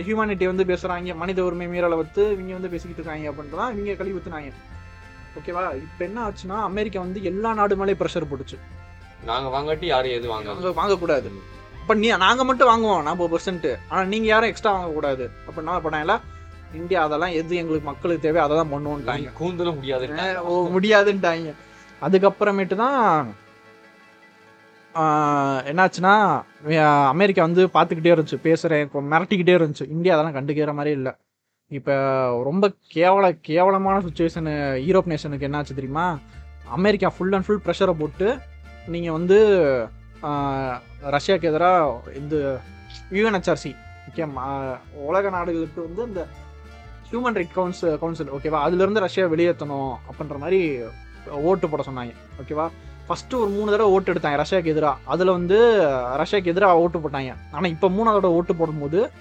ஹியூமனிட்டி 0.07 0.48
வந்து 0.51 0.65
பேசுறாங்க. 0.71 1.15
மனித 1.24 1.42
உரிமை 1.48 1.68
மீறலை 1.74 1.98
வந்து 2.04 2.24
இவங்க 2.36 2.54
வந்து 2.60 2.71
பேசிக்கிட்டு 2.75 3.01
இருக்காங்க 3.01 3.31
அப்படின்ட்டு 3.31 3.60
தான் 3.62 3.74
இவங்க 3.75 3.98
கழுவி 4.01 4.18
ஊத்துனாங்க 4.19 4.54
ஓகேவா 5.39 5.65
இப்போ 5.86 6.01
என்ன 6.07 6.19
ஆச்சுன்னா 6.27 6.57
அமெரிக்கா 6.69 7.00
வந்து 7.06 7.21
எல்லா 7.31 7.51
நாடு 7.60 7.77
மேலேயும் 7.81 8.01
ப்ரெஷர் 8.04 8.30
போட்டுச்சு. 8.31 8.60
நாங்க 9.30 9.48
வாங்காட்டி 9.56 9.88
யாரும் 9.94 10.16
எது 10.18 10.28
வாங்க 10.34 10.72
வாங்கக்கூடாது. 10.81 11.30
இப்போ 11.81 11.94
நீ 12.02 12.08
நாங்க 12.25 12.42
மட்டும் 12.50 12.70
வாங்குவோம் 12.72 13.06
நாற்பது 13.08 13.31
பர்சன்ட் 13.34 13.70
ஆனா 13.90 14.02
நீங்க 14.14 14.28
யாரும் 14.31 14.52
எக்ஸ்ட்ரா 14.52 14.74
வாங்கக்கூடாது. 14.75 15.25
அப்ப 15.48 15.58
என்ன 15.64 15.80
பண்ணாங்களா 15.86 16.18
இந்தியா 16.80 17.00
அதெல்லாம் 17.06 17.34
எது 17.40 17.54
எங்களுக்கு 17.62 17.88
மக்களுக்கு 17.90 18.25
தேவை 18.25 18.40
அதை 18.44 18.54
தான் 18.60 18.72
பண்ணுவோன்ட்டாங்க 18.74 19.31
கூந்தலும் 19.40 19.78
முடியாது 19.80 20.06
ஓ 20.52 20.54
முடியாதுன்ட்டாங்க. 20.75 21.52
அதுக்கப்புறமேட்டு 22.06 22.75
தான் 22.84 23.02
என்னாச்சுன்னா 25.72 26.14
அமெரிக்கா 27.14 27.42
வந்து 27.48 27.64
பார்த்துக்கிட்டே 27.75 28.14
இருந்துச்சு 28.14 28.40
பேசுகிறேன் 28.48 28.90
மிரட்டிக்கிட்டே 29.14 29.56
இருந்துச்சு. 29.60 29.86
இந்தியா 29.96 30.16
அதெல்லாம் 30.16 30.38
கண்டுக்கிற 30.38 30.74
மாதிரி 30.80 30.92
இல்லை. 31.00 31.14
இப்போ 31.78 31.94
ரொம்ப 32.50 32.66
கேவல 32.96 33.25
கேவலமான 33.50 34.02
சுச்சுவேஷன் 34.08 34.50
யூரோப் 34.88 35.12
நேஷனுக்கு 35.12 35.48
என்னாச்சு 35.50 35.78
தெரியுமா? 35.80 36.08
அமெரிக்கா 36.78 37.10
ஃபுல் 37.16 37.34
அண்ட் 37.36 37.48
ஃபுல் 37.48 37.64
ப்ரெஷரை 37.68 37.96
போட்டு 38.02 38.28
நீங்கள் 38.88 39.12
வந்து 39.12 39.38
ரஷ்யாவுக்கு 41.02 41.50
எதிராக 41.50 42.14
இந்த 42.16 42.62
யூஎன்ஹெச்ஆர்சி 43.12 43.76
ஓகே 44.10 44.26
உலக 44.96 45.30
நாடுகளுக்கு 45.30 45.82
வந்து 45.82 46.04
இந்த 46.08 46.28
ஹியூமன் 47.10 47.36
ரைட் 47.36 47.54
கவுன்சில் 47.54 47.98
கவுன்சில் 47.98 48.30
ஓகேவா 48.30 48.60
அதுலேருந்து 48.66 49.00
ரஷ்யா 49.00 49.28
வெளியேற்றணும் 49.28 49.94
அப்படின்ற 50.10 50.38
மாதிரி 50.38 50.84
ஓட்டு 51.42 51.70
போட 51.70 51.84
சொன்னாங்க 51.88 52.14
ஓகேவா 52.42 52.70
ஃபஸ்ட்டு 53.08 53.40
ஒரு 53.40 53.50
மூணு 53.50 53.72
தடவை 53.72 53.92
ஓட்டு 53.92 54.14
எடுத்தாங்க 54.14 54.38
ரஷ்யாவுக்கு 54.38 54.74
எதிராக 54.74 54.98
அதில் 55.06 55.32
வந்து 55.32 55.58
ரஷ்யாவுக்கு 56.16 56.52
எதிராக 56.52 56.80
ஓட்டு 56.80 57.00
போட்டாங்க. 57.00 57.36
ஆனால் 57.52 57.72
இப்போ 57.72 57.90
மூணாவது 57.90 58.24
ஓட்டு 58.24 58.56
போடும்போது 58.56 59.12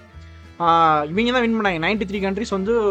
இவங்க 0.57 1.31
தான் 1.31 1.41
வின் 1.41 1.61
பண்ணாங்க. 1.61 1.85
நைன்டி 1.85 2.01
த்ரீ 2.01 2.21
கண்ட்ரிஸ் 2.21 2.49
வந்து 2.49 2.81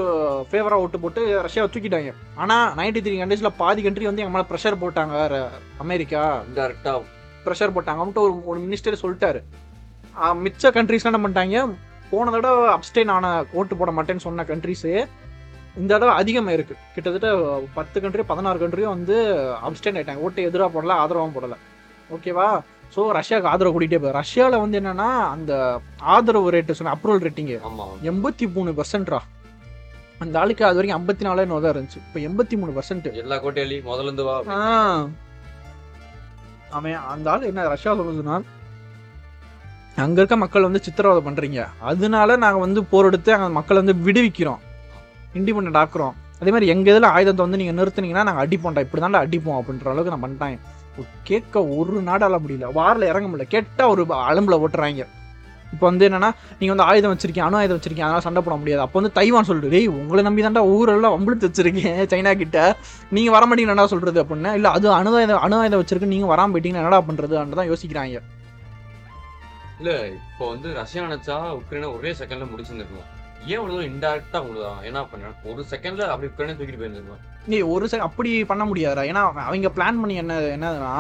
ஃபேவராக 0.51 0.81
ஓட்டு 0.83 1.01
போட்டு 1.01 1.43
ரஷ்யாவை 1.43 1.57
தூக்கிட்டாங்க. 1.57 2.15
ஆனால் 2.35 2.75
நைன்டி 2.75 2.97
த்ரீ 2.97 3.21
கண்ட்ரீஸில் 3.23 3.53
பாதி 3.57 3.83
கண்ட்ரி 3.83 4.05
வந்து 4.05 4.23
எங்க 4.23 4.45
மேலே 4.45 4.47
ப்ரெஷர் 4.51 4.83
போட்டாங்க 4.83 5.33
ர- 5.33 5.49
அமெரிக்கா. 5.79 6.43
இன்டெரக்டா 6.55 7.03
ப்ரெஷர் 7.45 7.73
போட்டாங்க. 7.75 8.03
அவன்ட்டு 8.03 8.19
ஒரு 8.19 8.47
ஒரு 8.47 8.61
மினிஸ்டர் 8.61 8.97
சொல்லிட்டாரு. 9.03 9.43
மிச்ச 10.21 10.63
கண்ட்ரிஸ் 10.63 11.13
என்ன 11.13 11.29
பண்ணிட்டாங்க? 11.29 11.75
போன 12.11 12.31
தடவை 12.31 12.75
அப்ஸ்டெயின் 12.75 13.11
ஆன 13.11 13.45
ஓட்டு 13.53 13.77
போட 13.77 13.93
மாட்டேன்னு 13.93 14.17
சொன்ன 14.17 14.43
கண்ட்ரிஸு 14.43 15.09
இந்த 15.77 15.95
தடவை 15.95 16.15
அதிகமாக 16.15 16.53
இருக்கு. 16.53 16.77
கிட்டத்தட்ட 16.95 17.63
பத்து 17.75 18.01
கண்ட்ரி 18.01 18.23
பதினாறு 18.23 18.69
கண்ட்ரியும் 18.69 18.95
வந்து 18.97 19.45
அப்ஸ்டெயின் 19.69 19.93
ஆயிட்டாங்க. 19.93 20.17
ஓட்டு 20.17 20.43
எதிராக 20.43 20.83
போடல 20.83 20.89
ஆதரவும் 20.89 21.33
போடல. 21.35 21.55
ஓகேவா 22.15 22.61
ஸோ 22.95 23.03
ரஷ்யாவுக்கு 23.19 23.51
ஆதரவு 23.53 23.75
கூட்டிகிட்டே 23.75 24.01
போய் 24.05 24.17
ரஷ்யாவில் 24.21 24.63
வந்து 24.63 24.79
என்னன்னா 24.81 25.11
அந்த 25.35 25.53
ஆதரவு 26.15 26.51
ரேட்டு 26.55 26.77
சொன்ன 26.79 26.95
அப்ரூவல் 26.97 27.23
ரேட்டிங்கு 27.27 27.57
எண்பத்தி 28.11 28.47
மூணு 28.57 28.73
பர்சன்ட்ரா 28.79 29.21
அந்த 30.23 30.37
ஆளுக்கு 30.41 30.65
அது 30.67 30.77
வரைக்கும் 30.79 30.99
ஐம்பத்தி 30.99 31.25
நாலே 31.27 31.45
தான் 31.53 31.73
இருந்துச்சு. 31.75 32.01
இப்போ 32.07 32.19
எண்பத்தி 32.29 32.57
மூணு 32.61 32.73
பர்சன்ட் 32.77 33.07
எல்லா 33.23 33.37
கோட்டையிலையும் 33.45 33.89
முதல்ல 33.91 34.09
இருந்து 34.09 34.25
வா. 34.27 34.35
அவன் 36.77 36.99
அந்த 37.13 37.27
ஆள் 37.33 37.49
என்ன 37.49 37.65
ரஷ்யா 37.73 37.93
சொல்லுதுன்னா 38.01 38.37
அங்க 40.05 40.19
இருக்க 40.21 40.37
மக்கள் 40.43 40.67
வந்து 40.67 40.83
சித்திரவதை 40.85 41.23
பண்றீங்க. 41.29 41.63
அதனால 41.91 42.37
நாங்க 42.45 42.61
வந்து 42.67 42.83
போர் 42.93 43.09
எடுத்து 43.09 43.31
அங்க 43.37 43.49
மக்களை 43.57 43.79
வந்து 43.83 43.97
விடுவிக்கிறோம். 44.07 44.61
இண்டிபெண்ட் 45.39 45.81
ஆக்குறோம். 45.83 46.15
அதே 46.41 46.53
மாதிரி 46.55 46.71
எங்க 46.75 46.87
இதுல 46.93 47.11
ஆயுதத்தை 47.17 47.43
வந்து 47.47 47.61
நீங்க 47.63 47.75
நிறுத்துனீங்கன்னா 47.81 48.27
நாங்க 48.29 48.45
அடிப்போம்டா. 48.45 48.85
இப்படி 48.87 49.03
அடிப்போம் 49.25 49.59
அப்படின்ற 49.61 49.91
அளவுக்கு 49.93 50.15
நான் 50.15 50.25
பண்ணிட்டாங்க 50.27 50.59
கேட்க 51.29 51.65
ஒரு 51.79 51.97
நாடால 52.11 52.39
முடியல. 52.45 52.69
வாரில் 52.79 53.11
இறங்க 53.13 53.27
முடியல. 53.31 53.47
கேட்டால் 53.55 53.91
ஒரு 53.95 54.05
அலம்புல 54.31 54.59
ஓட்டுறாங்க. 54.65 55.05
இப்போ 55.75 55.85
வந்து 55.89 56.05
என்னன்னா 56.09 56.31
நீங்கள் 56.59 56.73
வந்து 56.73 56.87
ஆயுதம் 56.89 57.13
வச்சிருக்கீங்க 57.13 57.45
அணு 57.47 57.59
ஆயுதம் 57.61 57.79
வச்சிருக்கீங்க 57.79 58.07
அதனால 58.07 58.25
சண்டை 58.25 58.41
போட 58.47 58.57
முடியாது. 58.63 58.83
அப்போ 58.85 58.97
வந்து 59.01 59.13
தைவான் 59.19 59.49
சொல்லிட்டு 59.49 59.73
டேய் 59.75 59.89
உங்களை 60.01 60.23
நம்பி 60.27 60.43
தாண்டா 60.47 60.65
ஊரெல்லாம் 60.75 61.15
வம்பிழுத்து 61.15 61.49
வச்சிருக்கேன் 61.49 61.97
சைனா 62.13 62.33
கிட்ட. 62.43 62.59
நீங்கள் 63.17 63.35
வர 63.37 63.47
மாட்டீங்க 63.51 63.87
சொல்கிறது 63.95 64.21
அப்படின்னா. 64.25 64.53
இல்லை 64.59 64.73
அது 64.79 64.93
அணு 64.99 65.15
ஆயுதம் 65.21 65.43
அணு 65.47 65.59
ஆயுதம் 65.63 65.83
வச்சிருக்கு 65.83 66.13
நீங்கள் 66.15 66.33
வராமல் 66.35 66.55
போயிட்டீங்கன்னா 66.55 66.85
என்னடா 66.85 67.01
பண்றது 67.09 67.57
தான் 67.61 67.71
யோசிக்கிறாங்க. 67.73 68.21
இல்லை 69.81 69.97
இப்போ 70.29 70.45
வந்து 70.53 70.69
ரஷ்யா 70.83 71.07
நினச்சா 71.09 71.39
உக்ரைனை 71.61 71.91
ஒரே 71.97 72.13
செகண்டில் 72.21 72.53
முடிச்சிருந்துருக்கணும் 72.53 73.11
ஏன் 73.51 73.59
இவ்வளவு 73.61 73.89
இன்டெரக்டா 73.91 74.41
உங்களுக்கு 74.45 74.87
என்ன 74.89 75.01
பண்ண 75.11 75.33
ஒரு 75.53 75.63
செகண்ட்ல 75.73 76.09
அப்படி 76.15 76.31
உக்ரைனை 76.31 76.55
தூக்கிட்டு 76.59 76.81
போயிருந்துருக்கணும் 76.83 77.29
நீ 77.53 77.59
ஒரு 77.75 77.85
செக 77.93 78.09
அப்படி 78.09 78.31
பண்ண 78.51 78.65
முடியாதுடா. 78.71 79.05
ஏன்னா 79.11 79.23
அவங்க 79.49 79.71
பிளான் 79.77 80.01
பண்ணி 80.03 80.17
என்ன 80.23 80.41
என்னதுன்னா 80.57 80.95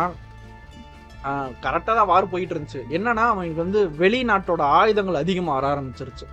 கரெக்டாக 1.64 1.94
தான் 1.98 2.08
வார் 2.10 2.30
போயிட்டு 2.30 2.54
இருந்துச்சு. 2.54 2.80
என்னன்னா 2.96 3.24
அவங்களுக்கு 3.32 3.64
வந்து 3.64 3.80
வெளிநாட்டோட 4.02 4.62
ஆயுதங்கள் 4.78 5.22
அதிகமாக 5.24 5.56
வர 5.58 5.66
ஆரம்பிச்சிருச்சு. 5.74 6.26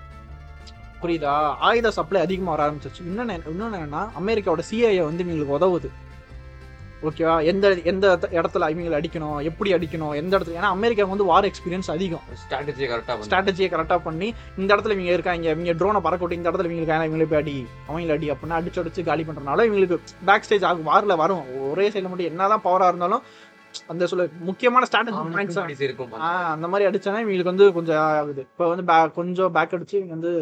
புரியுதா? 1.02 1.34
ஆயுத 1.68 1.92
சப்ளை 1.98 2.22
அதிகமாக 2.28 2.54
வர 2.56 2.64
ஆரம்பிச்சிருச்சு. 2.66 3.04
இன்னொன்று 3.10 3.36
இன்னொன்று 3.52 3.80
என்னன்னா 3.80 4.02
அமெரிக்காவோட 4.22 4.64
சிஐஏ 4.70 5.04
வந்து 5.10 5.24
எங்களுக்கு 5.26 5.58
உதவுது. 5.60 5.90
ஓகேவா 7.08 7.34
எந்த 7.50 7.66
எந்த 7.92 8.06
இடத்துல 8.40 8.68
இவங்களை 8.72 8.96
அடிக்கணும்? 9.00 9.36
எப்படி 9.50 9.70
அடிக்கணும்? 9.76 10.14
எந்த 10.22 10.32
இடத்துல? 10.38 10.56
ஏன்னா 10.60 10.72
அமெரிக்காவுக்கு 10.78 11.14
வந்து 11.16 11.28
வார் 11.32 11.48
எக்ஸ்பீரியன்ஸ் 11.50 11.90
அதிகம். 11.94 12.24
ஸ்ட்ராட்டஜியை 12.42 12.88
கரெக்டா 12.92 13.14
பண்ணி. 13.14 13.28
ஸ்ட்ராட்டஜியை 13.28 13.70
கரெக்டாக 13.74 14.00
பண்ணி 14.08 14.28
இந்த 14.62 14.70
இடத்துல 14.76 14.96
இவங்க 14.96 15.14
இருக்காங்க 15.18 15.48
இவங்க 15.56 15.76
ட்ரோனை 15.82 16.02
பறக்க 16.08 16.24
விட்டு 16.24 16.40
இந்த 16.40 16.50
இடத்துல 16.52 16.70
இவங்க 16.70 16.82
இருக்காங்க 16.84 17.08
இவங்களே 17.10 17.30
போய் 17.34 17.42
அடி 17.44 17.56
அவங்கள 17.90 18.16
அடி 18.18 18.30
அப்படின்னா 18.34 18.60
அடிச்சு 18.60 18.82
அடிச்சு 18.84 19.08
காலி 19.10 19.26
பண்றதுனால 19.30 19.68
இவங்களுக்கு 19.70 20.00
பேக் 20.30 20.48
ஸ்டேஜ் 20.48 20.68
ஆகும் 20.72 20.90
வாரில் 20.92 21.22
வரும். 21.24 21.46
ஒரே 21.70 21.88
சைடில் 21.94 22.12
மட்டும் 22.12 22.32
என்னதான் 22.32 22.66
பவராக 22.68 22.92
இருந்தாலும் 22.94 23.24
அந்த 23.92 24.04
சொல்ல 24.12 24.24
முக்கியமான 24.50 24.86
பின்னாடி 24.94 25.88
இருக்கும் 25.88 26.14
அந்த 26.54 26.68
மாதிரி 26.74 26.90
அடிச்சானா 26.90 27.20
இவங்களுக்கு 27.24 27.54
வந்து 27.54 27.68
கொஞ்சம் 27.80 28.04
ஆகுது. 28.20 28.44
இப்போ 28.52 28.68
வந்து 28.74 28.86
கொஞ்சம் 29.20 29.52
பேக் 29.58 29.76
அடிச்சு 29.78 30.00
இவங்க 30.00 30.16
வந்து 30.18 30.34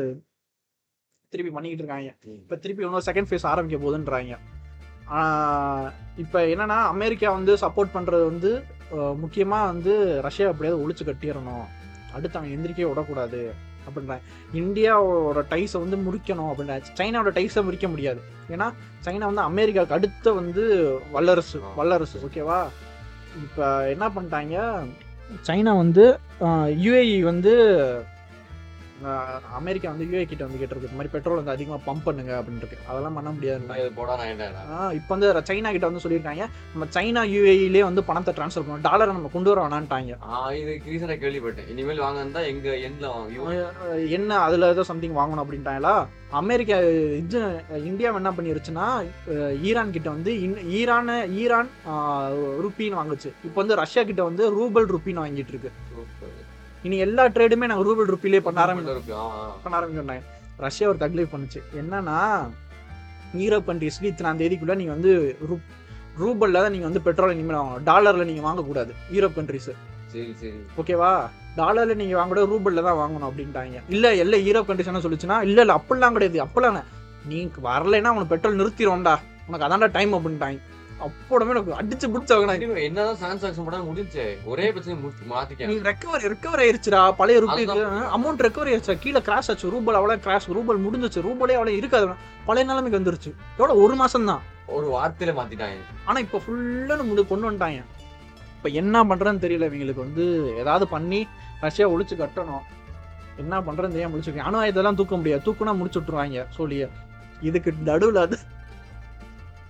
திருப்பி 1.34 1.52
பண்ணிக்கிட்டு 1.56 1.84
இருக்காங்க. 1.84 2.12
இப்போ 2.44 2.56
திருப்பி 2.66 2.86
இன்னும் 2.86 3.08
செகண்ட் 3.10 3.30
ஃபேஸ் 3.32 3.50
ஆரம்பிக்க 3.54 3.80
போகுதுன்றாங்க. 3.86 4.36
இப்போ 6.18 6.40
என்னன்னா 6.48 6.78
அமெரிக்கா 6.88 7.32
வந்து 7.32 7.54
சப்போர்ட் 7.58 7.96
பண்றது 7.96 8.26
வந்து 8.26 8.52
அஹ், 8.92 9.16
முக்கியமா 9.22 9.60
வந்து 9.66 9.94
ரஷ்யா 10.22 10.48
எப்படியாவது 10.50 10.84
ஒழிச்சு 10.84 11.04
கட்டிடணும். 11.04 11.66
அடுத்து 12.14 12.38
அவன் 12.38 12.54
எந்திரிக்கவே 12.54 12.90
விடக்கூடாது 12.90 13.42
அப்படின்றாங்க. 13.88 14.24
இந்தியாவோட 14.54 15.40
டைஸை 15.50 15.78
வந்து 15.80 15.98
முறிக்கணும் 15.98 16.50
அப்படின்றாங்க. 16.52 16.92
சைனாவோட 17.00 17.32
டைஸை 17.36 17.62
முறிக்க 17.64 17.88
முடியாது. 17.88 18.22
ஏன்னா 18.50 18.68
சைனா 19.06 19.26
வந்து 19.26 19.42
அமெரிக்காவுக்கு 19.42 19.94
அடுத்த 19.94 20.34
வந்து 20.34 20.64
வல்லரசு 21.12 21.60
வல்லரசு 21.76 22.24
ஓகேவா 22.26 22.60
இப்போ 23.42 23.66
என்ன 23.88 24.06
பண்ணிட்டாங்க? 24.10 24.56
சைனா 25.48 25.72
வந்து 25.78 26.04
யுஏஇ 26.84 27.20
வந்து 27.24 27.54
ஆஹ், 27.82 28.02
அமெரிக்கா 29.60 29.88
வந்து 29.94 30.06
யுஏ 30.12 30.24
கிட்ட 30.30 30.44
வந்து 30.46 30.60
கேட்டிருக்கு 30.60 30.90
இந்த 30.90 31.00
மாதிரி 31.00 31.14
பெட்ரோல் 31.16 31.40
வந்து 31.40 31.54
அதிகமாக 31.56 31.82
பம்ப் 31.88 32.06
பண்ணுங்க 32.08 32.32
அப்படின்ட்டு 32.40 32.78
அதெல்லாம் 32.90 33.18
பண்ண 33.18 33.30
முடியாது. 33.36 33.62
இப்போ 35.00 35.12
வந்து 35.16 35.28
சைனா 35.50 35.72
கிட்ட 35.76 35.90
வந்து 35.90 36.04
சொல்லியிருக்காங்க. 36.06 36.46
நம்ம 36.74 36.88
சைனா 36.98 37.24
யுஏஇலே 37.34 37.84
வந்து 37.90 38.04
பணத்தை 38.10 38.34
ட்ரான்ஸ்ஃபர் 38.38 38.66
பண்ணணும். 38.66 38.86
டாலரை 38.90 39.12
நம்ம 39.18 39.32
கொண்டு 39.36 39.52
வர 39.52 39.66
வேணான்ட்டாங்க. 39.66 40.14
இது 40.62 40.74
ரீசனா 40.92 41.18
கேள்விப்பட்டேன். 41.24 41.70
இனிமேல் 41.74 42.04
வாங்க 42.06 42.20
இருந்தா 42.24 42.44
எங்க 42.52 42.70
எண்ட்ல 42.88 43.12
வாங்க 43.16 44.06
என்ன 44.20 44.40
அதில் 44.48 44.72
ஏதோ 44.74 44.86
சம்திங் 44.92 45.20
வாங்கணும் 45.20 45.44
அப்படின்ட்டாங்களா? 45.46 45.96
அமெரிக்கா 46.42 46.78
இது 47.24 47.40
இந்தியா 47.90 48.10
என்ன 48.22 48.32
பண்ணிருச்சுன்னா 48.38 48.88
ஈரான் 49.68 49.94
கிட்ட 49.98 50.08
வந்து 50.16 50.32
ஈரான 50.80 51.20
ஈரான் 51.42 51.70
ருப்பின்னு 52.64 53.00
வாங்குச்சு. 53.02 53.30
இப்போ 53.48 53.58
வந்து 53.62 53.78
ரஷ்யா 53.84 54.04
கிட்ட 54.10 54.24
வந்து 54.30 54.46
ரூபல் 54.58 54.90
ருப்பின்னு 54.94 55.24
வாங்கிட்டு 55.26 55.54
இருக்கு. 55.56 55.72
இனி 56.88 56.98
எல்லா 57.06 57.24
ட்ரேடுமே 57.36 57.70
நாங்கள் 57.72 57.88
ரூபல் 57.90 58.12
ருப்பிலே 58.14 58.40
பண்ண 58.48 58.66
ஆரம்பிச்சோம். 58.66 59.32
பண்ண 59.64 59.76
ஆரம்பிச்சோம் 59.80 60.24
ரஷ்யா 60.66 60.88
ஒரு 60.92 61.00
தக்லீஃப் 61.02 61.34
பண்ணுச்சு. 61.34 61.60
என்னன்னா 61.82 62.18
ஈரோப் 63.44 63.68
கண்ட்ரீஸ்க்கு 63.70 64.12
இத்தனாம் 64.12 64.40
தேதிக்குள்ள 64.42 64.76
நீங்க 64.82 64.94
வந்து 64.98 65.12
ரூ 65.50 65.56
ரூபல்ல 66.22 66.62
தான் 66.66 66.74
நீங்க 66.74 66.88
வந்து 66.90 67.02
பெட்ரோல் 67.08 67.34
இனிமேல் 67.36 67.58
வாங்கணும். 67.60 67.84
டாலர்ல 67.90 68.24
நீங்க 68.30 68.44
வாங்கக்கூடாது. 68.46 68.92
யூரோப் 69.16 69.36
கண்ட்ரிஸ் 69.38 69.68
சரி 70.14 70.32
சரி. 70.42 70.60
ஓகேவா 70.82 71.10
டாலர்ல 71.58 71.96
நீங்க 72.00 72.16
வாங்க 72.20 72.32
கூட 72.34 72.44
ரூபல்ல 72.52 72.84
தான் 72.88 72.98
வாங்கணும் 73.02 73.28
அப்படின்ட்டாங்க. 73.30 73.80
இல்ல 73.96 74.16
எல்லா 74.24 74.38
யூரோப் 74.48 74.68
கண்ட்ரிஸ் 74.70 74.92
என்ன 74.92 75.02
சொல்லுச்சுன்னா 75.06 75.38
இல்ல 75.48 75.60
இல்ல 75.66 75.76
அப்படிலாம் 75.80 76.16
கிடையாது. 76.18 76.40
அப்பெல்லாம் 76.46 76.80
நீ 77.32 77.38
வரலைன்னா 77.70 78.12
உனக்கு 78.16 78.34
பெட்ரோல் 78.34 78.60
நிறுத்திடும்டா 78.62 79.16
உனக்கு 79.48 79.68
அதான்டா 79.68 79.90
டைம் 79.98 80.18
அப்படின்ட்டாங்க. 80.18 80.60
அப்போடமே 81.06 81.52
எனக்கு 81.54 81.74
அடிச்சு 81.80 82.08
பிடிச்சவங்க 82.14 82.54
சரி, 82.54 82.86
என்னதான் 82.88 83.18
டிரான்சாக்ஷன் 83.22 83.66
பண்ண 83.66 83.80
முடிஞ்சு 83.88 84.24
ஒரே 84.52 84.66
பிரச்சனை 84.72 84.96
முடிச்சு 85.02 85.26
மாத்திக்க 85.32 85.68
ரெக்கவர் 85.90 86.24
ரெக்கவர் 86.34 86.62
ஆயிருச்சுடா. 86.64 87.02
பழைய 87.20 87.42
அதுதான். 87.54 88.08
அமௌண்ட் 88.18 88.44
ரெக்கவர் 88.46 88.70
ஆயிருச்சா 88.72 88.96
கீழே 89.04 89.20
கிராஷ் 89.28 89.50
ஆச்சு. 89.54 89.72
ரூபல் 89.76 89.98
அவ்வளோ 90.00 90.16
கிராஷ் 90.26 90.48
ரூபல் 90.58 90.82
முடிஞ்சிச்சு. 90.86 91.24
ரூபலே 91.28 91.58
அவ்வளோ 91.60 91.74
இருக்காது. 91.82 92.08
பழைய 92.48 92.66
நிலைமைக்கு 92.70 93.00
வந்துருச்சு. 93.00 93.32
எவ்வளோ 93.60 93.76
ஒரு 93.84 93.96
மாசம் 94.02 94.30
தான் 94.32 94.42
ஒரு 94.78 94.88
வார்த்தையில 94.96 95.34
மாத்திட்டாங்க 95.40 95.94
ஆனா 96.08 96.18
இப்போ 96.26 96.40
ஃபுல்லாக 96.46 97.06
முடி 97.10 97.26
கொண்டு 97.26 97.48
வந்துட்டாங்க 97.50 97.84
இப்போ 98.58 98.70
என்ன 98.82 99.04
பண்றதுன்னு 99.12 99.46
தெரியல. 99.46 99.70
இவங்களுக்கு 99.72 100.06
வந்து 100.06 100.26
ஏதாவது 100.64 100.88
பண்ணி 100.96 101.22
ரஷ்யா 101.66 101.88
ஒழிச்சு 101.94 102.16
கட்டணும். 102.24 102.66
என்ன 103.44 103.62
பண்றதுன்னு 103.68 103.96
தெரியாம 103.96 104.12
முடிச்சு 104.14 104.48
அணு 104.50 104.58
ஆயுதெல்லாம் 104.64 105.00
தூக்க 105.02 105.16
முடியாது. 105.16 105.46
தூக்குனா 105.48 105.74
முடிச்சு 105.80 106.00
விட்டுருவாங்க. 106.00 106.46
சோழிய. 106.58 106.86
இதுக்கு 107.50 107.72
நடுவுல 107.90 108.22
அது 108.28 108.38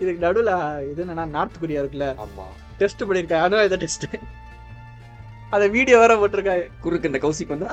இதுக்கு 0.02 0.26
நடுவுல 0.26 0.52
இது 0.92 1.04
என்னன்னா 1.06 1.26
நார்த் 1.36 1.62
கொரியா 1.62 1.82
இருக்குல்ல? 1.82 2.08
ஆமா. 2.24 2.46
டெஸ்ட் 2.82 3.06
பண்ணிருக்காங்க 3.08 3.46
அணு 3.48 3.60
ஆயுத 3.62 3.80
டெஸ்ட் 3.84 4.08
அதை 5.56 5.66
வீடியோ 5.76 5.98
வேற 6.04 6.16
போட்டிருக்காங்க. 6.22 6.66
குறுக்கு 6.86 7.10
இந்த 7.10 7.20
கௌசிக் 7.26 7.54
வந்தா? 7.54 7.70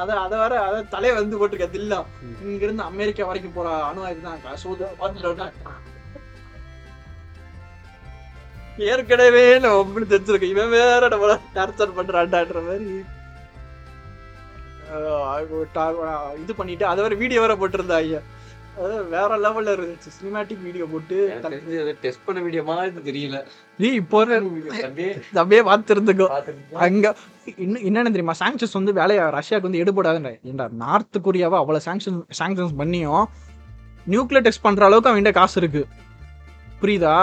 அத 0.00 0.10
அத 0.24 0.32
வேற 0.42 0.52
அத 0.66 0.76
தலையை 0.92 1.14
வந்து 1.16 1.38
போட்டிருக்க 1.40 1.66
தில்லம் 1.72 2.06
இங்க 2.50 2.62
இருந்து 2.66 2.84
அமெரிக்கா 2.90 3.24
வரைக்கும் 3.30 3.56
போற. 3.56 3.68
அணு 3.88 4.04
ஆயுதம் 4.08 4.60
சூத 4.64 4.90
ஏற்கனவே 8.90 9.42
நம்ம 9.62 9.80
அப்படி 9.80 10.06
தெரிஞ்சிருக்கோம் 10.12 10.52
இவன் 10.54 10.74
வேற 10.76 11.08
நம்மள 11.14 11.32
டார்ச்சர் 11.56 11.98
பண்றான்டான்ற 11.98 12.60
மாதிரி. 12.68 12.86
இது 16.42 16.52
பண்ணிட்டு 16.60 16.84
அதை 16.90 17.00
வேற 17.04 17.14
வீடியோ 17.22 17.42
வேற 17.44 17.54
போட்டிருந்தாங்க 17.60 18.20
அது 18.20 18.41
வேற 19.14 19.30
லெவல்ல 19.38 19.72
இருந்துச்சு. 19.76 20.10
சினிமேட்டிக் 20.16 20.62
வீடியோ 20.62 20.84
போட்டு 20.92 21.16
டெஸ்ட் 22.02 22.24
பண்ண 22.26 22.40
வீடியோ 22.40 22.62
மாதிரி 22.68 23.02
தெரியல. 23.08 23.38
நீ 23.78 23.88
இப்போ 23.92 24.18
அப்படியே 25.34 25.62
பார்த்துருந்துக்கோ. 25.70 26.28
அங்க 26.86 27.06
இன்னும் 27.56 27.84
என்னன்னு 27.88 28.14
தெரியுமா? 28.14 28.36
சாங்ஷன்ஸ் 28.40 28.78
வந்து 28.78 28.92
வேலையா 28.92 29.24
ரஷ்யாவுக்கு 29.38 29.68
வந்து 29.68 29.82
எடுபடாதுன்ற. 29.84 30.32
ஏன்டா 30.50 30.66
நார்த் 30.84 31.18
கொரியாவை 31.26 31.58
அவ்வளவு 31.62 31.86
சாங்ஷன் 31.88 32.18
சாங்ஷன்ஸ் 32.40 32.78
பண்ணியும் 32.80 33.24
நியூக்ளியர் 34.06 34.46
டெஸ்ட் 34.46 34.66
பண்ற 34.66 34.84
அளவுக்கு 34.84 35.10
அவன்கிட்ட 35.10 35.32
காசு 35.32 35.56
இருக்கு. 35.62 35.82
புரியுதா? 36.82 37.14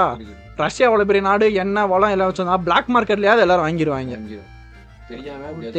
ரஷ்யா 0.58 0.88
அவ்வளவு 0.88 1.08
பெரிய 1.08 1.22
நாடு 1.22 1.54
என்ன 1.54 1.86
வளம் 1.86 2.10
எல்லாம் 2.10 2.30
வச்சிருந்தா 2.30 2.64
பிளாக் 2.64 2.90
மார்க்கெட்லயாவது 2.96 3.44
எல்லாரும் 3.46 3.66
வாங்கிடுவாங்க 3.68 4.16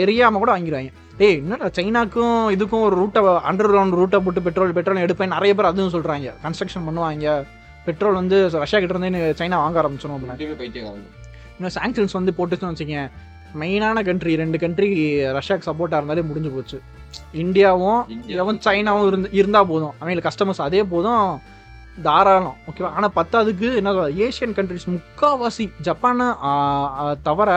தெரியாம 0.01 0.39
கூட 0.43 0.51
வாங்கிடுவாங்க. 0.57 0.91
ஏய் 1.27 1.39
என்னடா 1.43 1.67
சைனாக்கும் 1.79 2.37
இதுக்கும் 2.57 2.85
ஒரு 2.89 2.97
ரூட்டை 3.01 3.21
அண்டர் 3.51 3.71
கிரவுண்ட் 3.73 3.97
ரூட்டை 4.01 4.19
போட்டு 4.27 4.45
பெட்ரோல் 4.47 4.77
பெட்ரோல் 4.79 5.03
எடுப்பேன் 5.07 5.35
நிறைய 5.37 5.55
பேர் 5.55 5.71
அதுவும் 5.71 5.95
சொல்றாங்க. 5.97 6.29
கன்ஸ்ட்ரக்ஷன் 6.45 6.87
பண்ணுவாங்க. 6.89 7.35
பெட்ரோல் 7.87 8.21
வந்து 8.21 8.37
ரஷ்யா 8.63 8.79
கிட்ட 8.81 8.95
இருந்து 8.97 9.35
சைனா 9.41 9.59
வாங்க 9.65 9.79
ஆரம்பிச்சிடும் 9.83 10.25
இன்னும் 11.59 11.75
சாங்ஷன்ஸ் 11.77 12.17
வந்து 12.19 12.35
போட்டுச்சுன்னு 12.39 12.73
வச்சுக்கங்க 12.73 13.05
மெயினான 13.61 14.03
கண்ட்ரி 14.09 14.33
ரெண்டு 14.41 14.59
கண்ட்ரி 14.63 14.89
ரஷ்யாக்கு 15.39 15.69
சப்போர்ட்டாக 15.69 16.01
இருந்தாலே 16.01 16.23
முடிஞ்சு 16.29 16.51
போச்சு. 16.57 16.79
இந்தியாவும் 17.43 18.03
இவன் 18.35 18.61
சைனாவும் 18.67 19.09
இருந்து 19.11 19.29
இருந்தா 19.41 19.61
போதும். 19.71 19.95
அவங்களுக்கு 20.01 20.31
கஸ்டமர்ஸ் 20.31 20.67
அதே 20.67 20.83
போதும். 20.93 21.27
தாராளம். 22.07 22.57
ஓகேவா 22.69 22.91
ஆனால் 22.97 23.15
பத்தாவதுக்கு 23.17 23.69
என்ன 23.81 23.93
ஏசியன் 24.27 24.57
கண்ட்ரிஸ் 24.59 24.89
முக்காவாசி 24.95 25.67
ஜப்பானை 25.87 26.29
தவிர 27.29 27.51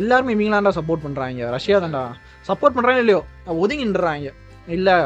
எல்லாருமே 0.00 0.34
இவங்களாண்டா 0.34 0.72
சப்போர்ட் 0.78 1.04
பண்ணுறாங்க 1.04 1.50
ரஷ்யா 1.56 1.78
தான்டா. 1.84 2.02
சப்போர்ட் 2.48 2.76
பண்ணுறாங்க 2.76 3.02
இல்லையோ? 3.04 3.20
ஒதுங்கின்றாங்க. 3.62 4.30
இல்லை 4.76 4.96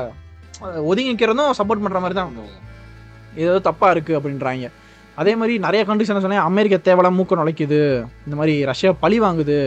ஒதுங்கி 0.90 1.11
நிற்கிறதும் 1.12 1.57
சப்போர்ட் 1.61 1.85
பண்ணுற 1.85 2.00
மாதிரி 2.04 2.18
தான். 2.21 2.33
ஏதோ 3.42 3.59
தப்பாக 3.68 3.95
இருக்குது 3.95 4.18
அப்படின்றாங்க. 4.18 4.68
அதே 5.21 5.33
மாதிரி 5.38 5.54
நிறைய 5.66 5.83
கண்ட்ரிஸ் 5.87 6.11
என்ன 6.12 6.23
சொன்னேன் 6.25 6.47
அமெரிக்கா 6.49 6.78
தேவலாம் 6.88 7.16
மூக்க 7.18 7.38
நுழைக்குது. 7.40 7.80
இந்த 8.26 8.35
மாதிரி 8.40 8.54
ரஷ்யா 8.71 8.90
பழி 9.04 9.16
வாங்குது. 9.26 9.59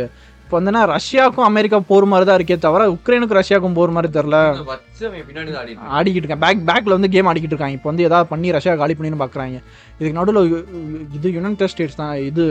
இப்போ 0.43 0.55
வந்துன்னா 0.59 0.81
ரஷ்யாவுக்கும் 0.93 1.47
அமெரிக்கா 1.49 1.77
போர் 1.89 2.05
மாதிரி 2.11 2.25
தான் 2.29 2.37
இருக்கே 2.39 2.55
தவிர 2.65 2.87
உக்ரைனுக்கும் 2.95 3.39
ரஷ்யாவுக்கும் 3.39 3.77
போர் 3.77 3.93
மாதிரி 3.95 4.09
தெரில 4.15 4.37
ஆடிக்கிட்டு 5.97 6.23
இருக்கேன் 6.23 6.41
பேக் 6.43 6.65
பேக்கில் 6.69 6.95
வந்து 6.97 7.11
கேம் 7.13 7.29
ஆடிக்கிட்டு 7.31 7.55
இருக்காங்க. 7.55 7.77
இப்போ 7.79 7.89
வந்து 7.91 8.07
ஏதாவது 8.07 8.27
பண்ணி 8.31 8.51
ரஷ்யா 8.57 8.73
காலி 8.81 8.95
பண்ணின்னு 8.97 9.21
பார்க்குறாங்க 9.23 9.59
இதுக்கு 9.99 10.17
நடுவில் 10.19 10.41
இது 11.17 11.33
யுனைடெட் 11.37 11.73
ஸ்டேட்ஸ் 11.73 11.99
தான். 12.01 12.15
இது 12.29 12.45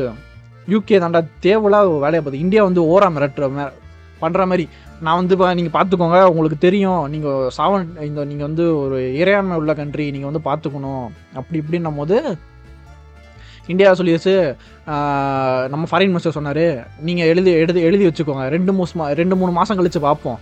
யூகே 0.69 1.01
தாண்டா 1.01 1.27
தேவையில்லாத 1.41 1.89
வேலையை 1.89 2.21
பார்த்து 2.21 2.39
இந்தியா 2.39 2.65
வந்து 2.65 2.83
ஓரா 2.83 3.03
மிரட்டுற 3.03 3.73
பண்ணுற 4.21 4.37
மாதிரி. 4.37 4.69
நான் 5.01 5.17
வந்து 5.17 5.33
இப்போ 5.33 5.55
நீங்கள் 5.55 5.83
பார்த்துக்கோங்க 5.83 6.25
உங்களுக்கு 6.25 6.59
தெரியும் 6.59 7.09
நீங்கள் 7.11 7.51
சாவன் 7.59 8.03
இந்த 8.03 8.25
நீங்கள் 8.25 8.47
வந்து 8.47 8.81
ஒரு 8.81 9.01
இறையாண்மை 9.01 9.55
உள்ள 9.55 9.75
கண்ட்ரி 9.75 10.11
நீங்கள் 10.11 10.31
வந்து 10.31 10.41
பார்த்துக்கணும். 10.51 11.09
அப்படி 11.35 11.63
இப்படின்னும் 11.63 11.97
போது 11.97 12.37
இந்தியா 13.67 13.93
சொல்லிடுச்சு 13.93 14.57
நம்ம 15.69 15.87
ஃபாரின் 15.91 16.15
மினிஸ்டர் 16.15 16.29
சொன்னார் 16.29 16.89
நீங்கள் 17.01 17.27
எழுதி 17.27 17.53
எழுதி 17.53 17.81
எழுதி 17.81 18.07
வச்சுக்கோங்க 18.07 18.49
ரெண்டு 18.49 18.73
மூணு 18.73 18.89
மா- 18.99 19.13
ரெண்டு 19.13 19.37
மூணு 19.37 19.53
மாதம் 19.53 19.77
கழித்து 19.77 20.01
பார்ப்போம். 20.01 20.39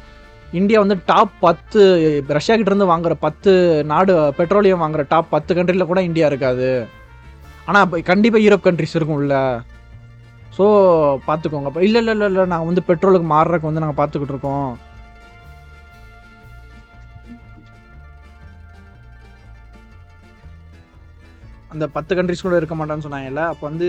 இந்தியா 0.53 0.79
வந்து 0.79 0.99
டாப் 1.07 1.31
பத்து 1.41 2.25
ரஷ்யா 2.29 2.57
கிட்ட 2.57 2.97
வாங்குற 2.97 3.13
பத்து 3.21 3.85
நாடு 3.85 4.35
பெட்ரோலியம் 4.37 4.83
வாங்குற 4.83 5.05
டாப் 5.09 5.31
பத்து 5.31 5.55
கண்ட்ரியில் 5.55 5.87
கூட 5.87 6.03
இந்தியா 6.03 6.27
இருக்காது. 6.27 6.87
ஆனால் 7.65 7.89
கண்டிப்பாக 7.89 8.45
யூரோப் 8.45 8.65
கண்ட்ரிஸ் 8.65 8.97
இருக்கும்ல. 8.99 9.61
ஸோ 10.57 10.65
பார்த்துக்கோங்க. 11.29 11.71
இப்போ 11.71 11.83
இல்லை 11.87 12.01
இல்லை 12.03 12.13
இல்லை 12.17 12.29
இல்லை 12.31 12.45
நாங்கள் 12.53 12.71
வந்து 12.71 12.87
பெட்ரோலுக்கு 12.91 13.29
மாறுறதுக்கு 13.33 13.71
வந்து 13.71 13.83
நாங்கள் 13.85 13.99
பார்த்துக்கிட்டு 14.01 14.35
இருக்கோம். 14.35 14.71
அந்த 21.73 21.87
பத்து 21.97 22.13
கண்ட்ரிஸ் 22.19 22.45
கூட 22.45 22.59
இருக்க 22.59 22.75
மாட்டான்னு 22.79 23.07
சொன்னாங்கல்ல? 23.07 23.43
அப்போ 23.53 23.65
வந்து 23.71 23.89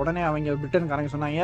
உடனே 0.00 0.22
அவங்க 0.28 0.54
பிரிட்டன்காரங்க 0.62 1.10
சொன்னாங்க. 1.14 1.42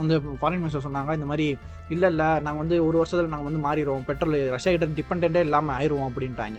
வந்து 0.00 0.16
ஃபாரின் 0.40 0.60
மினிஸ்டர் 0.62 0.86
சொன்னாங்க 0.86 1.14
இந்த 1.18 1.26
மாதிரி 1.30 1.46
இல்லை 1.94 2.08
இல்லை 2.12 2.28
நாங்கள் 2.44 2.62
வந்து 2.62 2.76
ஒரு 2.86 2.96
வருஷத்தில் 3.00 3.32
நாங்கள் 3.32 3.48
வந்து 3.48 3.62
மாறிடுவோம். 3.66 4.04
பெட்ரோல் 4.08 4.36
ரஷ்யா 4.54 4.72
கிட்ட 4.74 4.86
டிபெண்டே 4.98 5.40
இல்லாமல் 5.46 5.76
ஆயிடுவோம் 5.76 6.08
அப்படின்ட்டாங்க. 6.08 6.58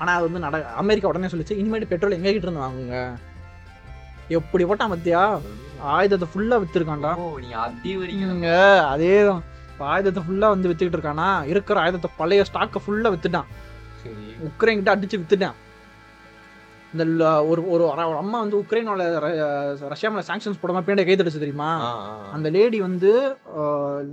ஆனால் 0.00 0.16
அது 0.18 0.26
வந்து 0.28 0.42
நட 0.44 0.58
அமெரிக்கா 0.82 1.10
உடனே 1.12 1.30
சொல்லிச்சு 1.32 1.58
இனிமேட்டு 1.60 1.90
பெட்ரோல் 1.92 2.16
எங்க 2.18 2.28
கிட்ட 2.34 2.48
இருந்து 2.48 2.64
வாங்குங்க? 2.64 2.98
எப்படி 4.38 4.64
போட்டான் 4.68 4.92
பத்தியா? 4.94 5.22
ஆயுதத்தை 5.94 6.28
ஃபுல்லாக 6.32 6.60
வித்துருக்கான்டா. 6.62 7.12
ஓ 7.22 7.26
நீ 7.44 7.50
அடி 7.64 7.92
வரைக்கும் 8.00 8.32
இங்க 8.36 8.52
அதே 8.92 9.14
தான் 9.28 9.42
ஆயுதத்தை 9.92 10.22
ஃபுல்லாக 10.26 10.54
வந்து 10.54 10.68
வித்துக்கிட்டு 10.70 10.98
இருக்கானா? 10.98 11.28
இருக்கிற 11.52 11.80
ஆயுதத்தை 11.84 12.10
பழைய 12.20 12.44
ஸ்டாக்கை 12.48 12.80
ஃபுல்லாக 12.84 13.12
வித்துட்டான். 13.14 13.50
சரி. 14.02 14.24
உக்ரைன் 14.48 14.80
கிட்ட 14.80 14.94
அடிச்சு 14.94 15.20
வித்துட்டான். 15.20 15.58
இந்த 16.94 17.04
ஒரு 17.50 17.60
ஒரு 17.74 17.84
அம்மா 18.22 18.38
வந்து 18.44 18.56
உக்ரைனோட 18.62 19.02
ரஷ்யா 19.92 20.08
மேலே 20.14 20.26
சாங்ஷன்ஸ் 20.30 20.60
போடாமல் 20.62 20.86
பேண்டை 20.86 21.04
கை 21.08 21.14
தடிச்சு 21.20 21.44
தெரியுமா. 21.44 21.70
அந்த 22.36 22.48
லேடி 22.56 22.80
வந்து 22.88 23.12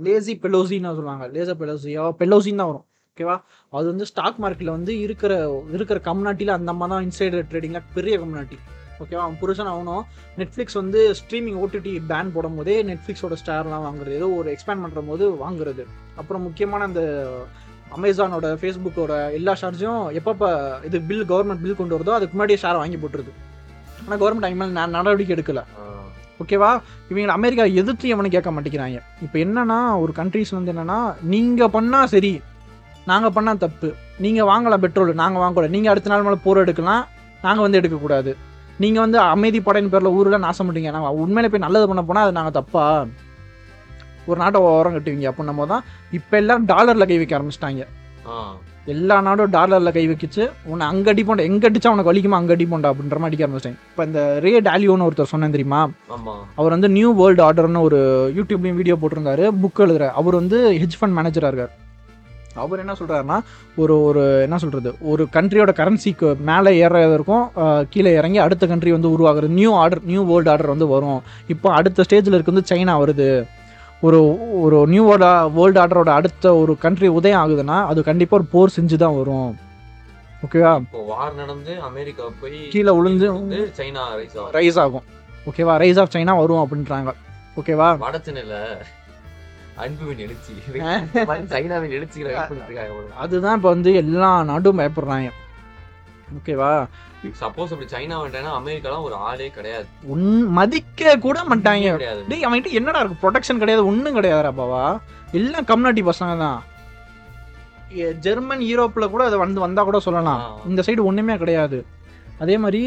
லேசி 0.06 0.34
பெலோசின்னு 0.44 0.96
சொல்லுவாங்க. 0.98 1.26
லேசர் 1.34 1.60
பெலோசியா 1.62 2.04
பெலோசின்னு 2.22 2.62
தான் 2.62 2.70
வரும். 2.72 2.86
ஓகேவா 3.12 3.36
அது 3.78 3.86
வந்து 3.92 4.06
ஸ்டாக் 4.10 4.38
மார்க்கெட்டில் 4.42 4.76
வந்து 4.76 4.92
இருக்கிற 5.06 5.32
இருக்கிற 5.76 5.98
கம்யூனிட்டியில் 6.08 6.56
அந்த 6.56 6.70
அம்மா 6.74 6.86
தான் 6.92 7.04
இன்சைடர் 7.06 7.48
ட்ரேடிங்கில் 7.50 7.88
பெரிய 7.96 8.14
கம்யூனிட்டி 8.22 8.58
ஓகேவா 9.02 9.22
அவன் 9.26 9.38
புருஷன் 9.42 9.70
அவனும் 9.72 10.04
நெட்ஃப்ளிக்ஸ் 10.40 10.78
வந்து 10.80 11.00
ஸ்ட்ரீமிங் 11.20 11.58
ஓடிடி 11.62 11.92
பேன் 12.10 12.32
போடும் 12.34 12.56
போதே 12.58 12.76
நெட்ஃப்ளிக்ஸோட 12.90 13.36
ஸ்டார்லாம் 13.42 13.84
வாங்குறது 13.88 14.16
ஏதோ 14.20 14.28
ஒரு 14.40 14.48
எக்ஸ்பேண்ட் 14.54 14.82
பண்ணுற 14.84 15.02
போது 15.10 15.26
வாங்குறது. 15.44 15.84
அப்புறம் 16.20 16.44
முக்கியமான 16.48 16.86
அந்த 16.90 17.02
அமேசானோட 17.96 18.48
ஃபேஸ்புக்கோட 18.62 19.12
எல்லா 19.38 19.52
ஷேர்ஸையும் 19.60 20.02
எப்பப்போ 20.18 20.48
இது 20.88 20.96
பில் 21.08 21.24
கவர்மெண்ட் 21.30 21.62
பில் 21.64 21.78
கொண்டு 21.78 21.96
வருதோ 21.96 22.12
அதுக்கு 22.16 22.34
முன்னாடியே 22.34 22.60
ஷேர் 22.64 22.80
வாங்கி 22.82 22.98
போட்டுருது. 23.04 23.32
ஆனால் 24.04 24.20
கவர்மெண்ட் 24.22 24.48
அவங்க 24.48 24.60
மேலே 24.62 24.92
நடவடிக்கை 24.98 25.34
எடுக்கல. 25.36 25.62
ஓகேவா 26.42 26.68
இவங்க 27.10 27.32
அமெரிக்கா 27.38 27.64
எதிர்த்து 27.80 28.12
எவனும் 28.12 28.34
கேட்க 28.34 28.50
மாட்டேங்கிறாங்க. 28.56 29.00
இப்போ 29.24 29.36
என்னன்னா 29.44 29.78
ஒரு 30.02 30.12
கண்ட்ரிஸ் 30.20 30.52
வந்து 30.58 30.72
என்னன்னா 30.74 31.00
நீங்க 31.32 31.68
பண்ணா 31.76 31.98
சரி 32.12 32.32
நாங்க 33.10 33.28
பண்ணா 33.36 33.52
தப்பு. 33.64 33.88
நீங்க 34.24 34.40
வாங்கலாம் 34.52 34.82
பெட்ரோல் 34.84 35.20
நாங்க 35.22 35.36
வாங்கக்கூடாது. 35.40 35.74
நீங்க 35.76 35.88
அடுத்த 35.92 36.10
நாள் 36.12 36.24
மேல 36.26 36.38
போர் 36.46 36.62
எடுக்கலாம் 36.62 37.04
நாங்க 37.44 37.60
வந்து 37.64 37.78
எடுக்கக்கூடாது. 37.80 38.32
நீங்க 38.82 38.98
வந்து 39.04 39.18
அமைதி 39.32 39.58
படையின் 39.66 39.90
பேர்ல 39.92 40.10
ஊர்ல 40.18 40.38
நாசம் 40.44 40.66
பண்ணிட்டீங்க 40.66 40.92
நாங்க 40.96 41.10
உண்மையில 41.22 41.48
போய் 41.52 41.66
நல்லது 41.66 41.88
பண்ண 41.90 42.02
போனா 42.08 42.24
அது 42.26 42.38
நாங்க 42.38 42.52
தப்பா? 42.58 42.84
ஒரு 44.30 44.38
நாட்டை 44.42 44.58
ஓரம் 44.68 44.94
கட்டுவீங்க. 44.96 45.28
அப்படின்னும் 45.30 45.60
போது 45.60 45.70
தான் 45.72 45.84
இப்போ 46.18 46.34
எல்லாம் 46.42 46.66
டாலர்ல 46.72 47.06
கை 47.10 47.18
வைக்க 47.20 47.38
ஆரம்பிச்சிட்டாங்க. 47.38 47.84
எல்லா 48.92 49.16
நாடும் 49.26 49.52
டாலர்ல 49.56 49.90
கை 49.96 50.04
வைக்கிச்சு. 50.10 50.44
உன்னை 50.70 50.84
அங்க 50.92 51.06
அடிப்போண்டா 51.12 51.46
எங்க 51.50 51.64
அடிச்சா 51.70 51.92
உனக்கு 51.94 52.10
வலிக்குமா? 52.12 52.40
அங்க 52.42 52.52
அடிப்போண்டா 52.56 52.90
அப்படின்ற 52.92 53.18
மாதிரி 53.22 53.30
அடிக்க 53.30 53.46
ஆரம்பிச்சிட்டாங்க. 53.46 53.80
இப்போ 53.90 54.04
இந்த 54.08 54.22
ரே 54.44 54.52
டாலியோன்னு 54.68 55.06
ஒருத்தர் 55.08 55.32
சொன்னேன் 55.32 55.54
தெரியுமா? 55.56 55.80
அவர் 56.60 56.74
வந்து 56.76 56.90
நியூ 56.96 57.10
வேர்ல்டு 57.20 57.44
ஆர்டர்னு 57.48 57.86
ஒரு 57.88 58.00
யூடியூப்லேயும் 58.38 58.80
வீடியோ 58.80 58.96
போட்டிருந்தாரு. 59.02 59.46
புக் 59.64 59.84
எழுதுற 59.86 60.08
அவர் 60.22 60.40
வந்து 60.42 60.60
ஹெஜ் 60.82 60.98
ஃபண்ட் 61.00 61.18
மேனேஜராக 61.18 61.52
இருக்கார். 61.52 61.74
அவர் 62.64 62.82
என்ன 62.84 62.94
சொல்றாருன்னா 63.00 63.38
ஒரு 63.82 63.94
ஒரு 64.08 64.22
என்ன 64.46 64.56
சொல்றது 64.64 64.90
ஒரு 65.12 65.22
கண்ட்ரியோட 65.36 65.72
கரன்சிக்கு 65.80 66.28
மேலே 66.50 66.72
ஏறதற்கும் 66.84 67.46
கீழே 67.94 68.12
இறங்கி 68.20 68.40
அடுத்த 68.46 68.66
கண்ட்ரி 68.72 68.92
வந்து 68.96 69.12
உருவாகுறது. 69.14 69.56
New 69.60 69.72
order 69.84 70.02
new 70.10 70.22
world 70.32 70.52
order 70.54 70.74
வந்து 70.74 70.88
வரும். 70.94 71.20
இப்போ 71.54 71.70
அடுத்த 71.78 72.04
ஸ்டேஜில் 72.08 72.36
இருக்கு 72.36 72.54
வந்து 72.54 72.70
சைனா 72.72 72.96
வருது. 73.04 73.30
ஒரு 74.08 74.20
ஒரு 74.64 74.76
நியூ 74.92 75.02
வேர்ல்டு 75.08 75.30
வேர்ல்டு 75.56 75.80
ஆர்டரோட 75.82 76.10
அடுத்த 76.18 76.54
ஒரு 76.60 76.74
கண்ட்ரி 76.84 77.08
உதயம் 77.18 77.40
ஆகுதுன்னா 77.40 77.78
அது 77.90 78.02
கண்டிப்பாக 78.10 78.38
ஒரு 78.40 78.46
போர் 78.52 78.76
செஞ்சு 78.76 78.98
தான் 79.02 79.18
வரும் 79.20 79.50
ஓகேவா 80.46 80.70
இப்போ 80.84 81.00
வார் 81.08 81.34
நடந்து 81.40 81.72
அமெரிக்கா 81.88 82.26
போய் 82.42 82.60
கீழே 82.74 82.92
விழுந்து 82.98 83.26
சைனா 83.78 84.04
ரைஸ் 84.20 84.36
ஆகும் 84.38 84.54
ரைஸ் 84.58 84.78
ஆகும். 84.84 85.04
ஓகேவா 85.48 85.74
ரைஸ் 85.82 86.00
ஆஃப் 86.02 86.14
சைனா 86.14 86.34
வரும் 86.42 86.62
அப்படின்றாங்க. 86.62 87.12
ஓகேவா 87.60 87.88
வடச்சென்னையில 88.04 88.56
அன்புவின் 89.82 90.22
எழுச்சி. 90.24 90.54
சைனாவின் 91.52 91.94
எழுச்சிகளை 91.98 92.32
அதுதான் 93.24 93.56
இப்போ 93.58 93.70
வந்து 93.74 93.90
எல்லா 94.02 94.30
நாடும் 94.50 94.80
பயப்படுறாங்க. 94.80 95.30
ஓகேவா 96.38 96.72
சப்போஸ் 97.40 97.72
அப்படி 97.72 97.88
சைனா 97.94 98.18
வந்துட்டேன்னா 98.18 98.52
அமெரிக்காலாம் 98.58 99.06
ஒரு 99.06 99.16
ஆளே 99.28 99.48
கிடையாது. 99.56 99.86
உன் 100.14 100.28
மதிக்க 100.58 101.16
கூட 101.26 101.38
மாட்டாங்க. 101.50 101.88
கிடையாது. 101.96 102.20
டேய் 102.30 102.46
அவன்கிட்ட 102.48 102.78
என்னடா 102.80 103.00
இருக்கு? 103.02 103.22
ப்ரொடெக்ஷன் 103.24 103.62
கிடையாது 103.62 103.82
ஒன்றும் 103.90 104.16
கிடையாதுடா 104.18 104.52
பாவா. 104.60 104.82
எல்லாம் 105.38 105.68
கம்யூனிட்டி 105.70 106.04
பசங்க 106.10 106.34
தான். 106.44 106.58
ஜெர்மன் 108.24 108.62
யூரோப்ல 108.70 109.04
கூட 109.14 109.22
அது 109.28 109.36
வந்து 109.44 109.60
வந்தா 109.66 109.82
கூட 109.88 109.98
சொல்லலாம். 110.06 110.42
இந்த 110.70 110.80
சைடு 110.86 111.08
ஒண்ணுமே 111.10 111.36
கிடையாது. 111.42 111.78
அதே 112.44 112.56
மாதிரி 112.64 112.82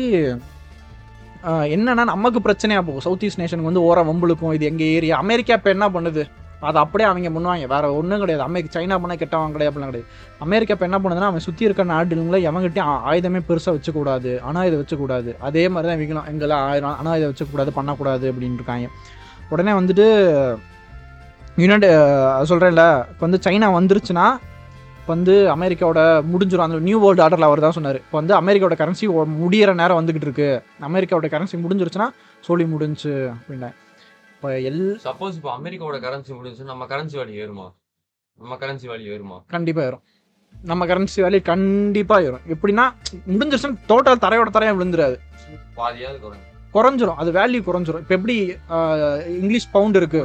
என்னன்னா 1.76 2.04
நமக்கு 2.14 2.40
பிரச்சனையா 2.46 2.82
போகும். 2.88 3.06
சவுத் 3.06 3.24
ஈஸ்ட் 3.28 3.42
நேஷனுக்கு 3.42 3.72
வந்து 3.72 3.88
ஓரம் 3.90 4.10
வம்புழுக்கும். 4.10 4.54
இது 4.58 4.66
எங்க 4.72 4.84
ஏரியா 4.98 5.16
அமெரிக்கா 5.24 5.58
இப்போ 5.60 5.72
என்ன 5.76 5.88
பண்ணுது? 5.96 6.24
அதை 6.70 6.78
அப்படியே 6.84 7.08
அவங்க 7.10 7.30
பண்ணுவாங்க 7.36 7.68
வேற 7.74 7.86
ஒன்றும் 8.00 8.22
கிடையாது. 8.24 8.44
அமெரிக்க 8.50 8.78
சைனா 8.78 8.98
பண்ண 9.04 9.16
கெட்டவங்க 9.22 9.56
கிடையாது 9.56 9.72
அப்படிலாம் 9.72 9.92
கிடையாது. 9.92 10.10
அமெரிக்கா 10.46 10.76
இப்போ 10.76 10.88
என்ன 10.90 11.00
பண்ணுதுன்னா 11.04 11.32
அவன் 11.32 11.46
சுற்றி 11.48 11.68
இருக்க 11.68 11.84
நாடுகளை 11.94 12.40
எவங்கிட்டையும் 12.50 12.92
ஆயுதமே 13.12 13.42
பெருசாக 13.50 13.74
வச்சக்கூடாது. 13.78 14.32
ஆனால் 14.50 14.68
இதை 14.70 14.78
வச்சுக்கூடாது. 14.82 15.32
அதே 15.50 15.66
மாதிரி 15.74 15.90
தான் 15.92 16.02
விற்கலாம் 16.04 16.30
எங்கெல்லாம் 16.34 16.64
ஆயிரம் 16.70 16.96
ஆனால் 17.02 17.18
இதை 17.20 17.28
வச்சக்கூடாது 17.32 17.74
பண்ணக்கூடாது 17.80 18.26
அப்படின்னு 18.32 18.60
இருக்காங்க. 18.62 18.88
உடனே 19.54 19.74
வந்துட்டு 19.80 20.08
யுனைடெட் 21.62 21.92
சொல்கிறேன்ல 22.52 22.86
இப்போ 23.12 23.24
வந்து 23.28 23.44
சைனா 23.48 23.68
வந்துருச்சுன்னா 23.78 24.26
இப்போ 25.00 25.12
வந்து 25.16 25.34
அமெரிக்காவோட 25.54 26.02
முடிஞ்சிடும் 26.32 26.66
அந்த 26.66 26.78
நியூ 26.88 26.98
வேர்ல்டு 27.04 27.24
ஆர்டரில் 27.24 27.48
அவர் 27.48 27.62
தான் 27.66 27.76
சொன்னார். 27.78 27.98
இப்போ 28.06 28.18
வந்து 28.20 28.34
அமெரிக்காவோட 28.42 28.76
கரன்சி 28.82 29.06
முடியிற 29.42 29.72
நேரம் 29.82 30.00
வந்துக்கிட்டு 30.00 30.28
இருக்கு. 30.30 30.50
அமெரிக்காவோட 30.90 31.30
கரன்சி 31.34 31.58
முடிஞ்சிருச்சுன்னா 31.64 32.08
சொல்லி 32.48 32.66
முடிஞ்சு 32.74 33.14
அப்படின்னேன் 33.34 33.76
இப்போ 34.44 34.58
எல் 34.70 34.82
சப்போஸ் 35.04 35.36
இப்போ 35.38 35.50
அமெரிக்காவோட 35.58 35.98
கரன்சி 36.06 36.32
முடிஞ்சு 36.38 36.64
நம்ம 36.70 36.86
கரன்சி 36.90 37.16
வேல்யூ 37.20 37.36
ஏறுமா? 37.44 37.68
நம்ம 38.40 38.56
கரன்சி 38.62 38.88
வேல்யூ 38.92 39.10
ஏறுமா? 39.16 39.38
கண்டிப்பாக 39.54 39.86
ஏறும். 39.90 40.02
நம்ம 40.70 40.86
கரன்சி 40.90 41.20
வேல்யூ 41.26 41.40
கண்டிப்பாக 41.52 42.26
ஏறும். 42.26 42.44
எப்படின்னா 42.54 42.86
முடிஞ்சிருச்சுன்னா 43.36 43.80
டோட்டல் 43.92 44.22
தரையோட 44.26 44.52
தரையாக 44.56 44.76
விழுந்துராது 44.80 45.16
பாதியாவது 45.80 46.20
குறையும் 46.26 46.50
குறைஞ்சிரும். 46.76 47.22
அது 47.24 47.32
வேல்யூ 47.40 47.62
குறைஞ்சிரும். 47.70 48.04
இப்போ 48.06 48.16
எப்படி 48.18 48.36
இங்கிலீஷ் 49.40 49.70
பவுண்ட் 49.76 50.00
இருக்கு. 50.02 50.22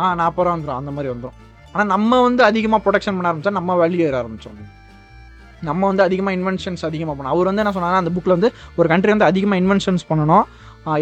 ஆ 0.00 0.14
நாற்பது 0.22 0.46
ரூபா 0.46 0.56
வந்துடும் 0.56 0.78
அந்த 0.80 0.94
மாதிரி 0.96 1.12
வந்துடும் 1.14 1.36
ஆனால் 1.72 1.90
நம்ம 1.94 2.22
வந்து 2.28 2.44
அதிகமாக 2.50 2.82
ப்ரொடக்ஷன் 2.86 3.18
பண்ண 3.18 3.32
ஆரம்பிச்சா 3.32 3.58
நம்ம 3.60 3.76
வேல்யூ 3.82 4.02
ஏற 4.08 4.16
ஆரம்பிச்சோம் 4.22 4.58
நம்ம 5.68 5.82
வந்து 5.90 6.02
அதிகமாக 6.08 6.36
இன்வென்ஷன்ஸ் 6.38 6.82
அதிகமாக 6.88 7.14
பண்ணணும். 7.16 7.34
அவர் 7.36 7.48
வந்து 7.48 7.62
என்ன 7.62 7.72
சொன்னாங்கன்னா 7.76 8.02
அந்த 8.02 8.12
புக்கில் 8.16 8.36
வந்து 8.36 8.50
ஒரு 8.80 8.88
கண்ட்ரி 8.94 9.12
வந்து 9.14 9.30
அதிகமாக 9.30 9.62
இன்வென்ஷன்ஸ் 9.62 10.04
பண்ணணும். 10.10 10.46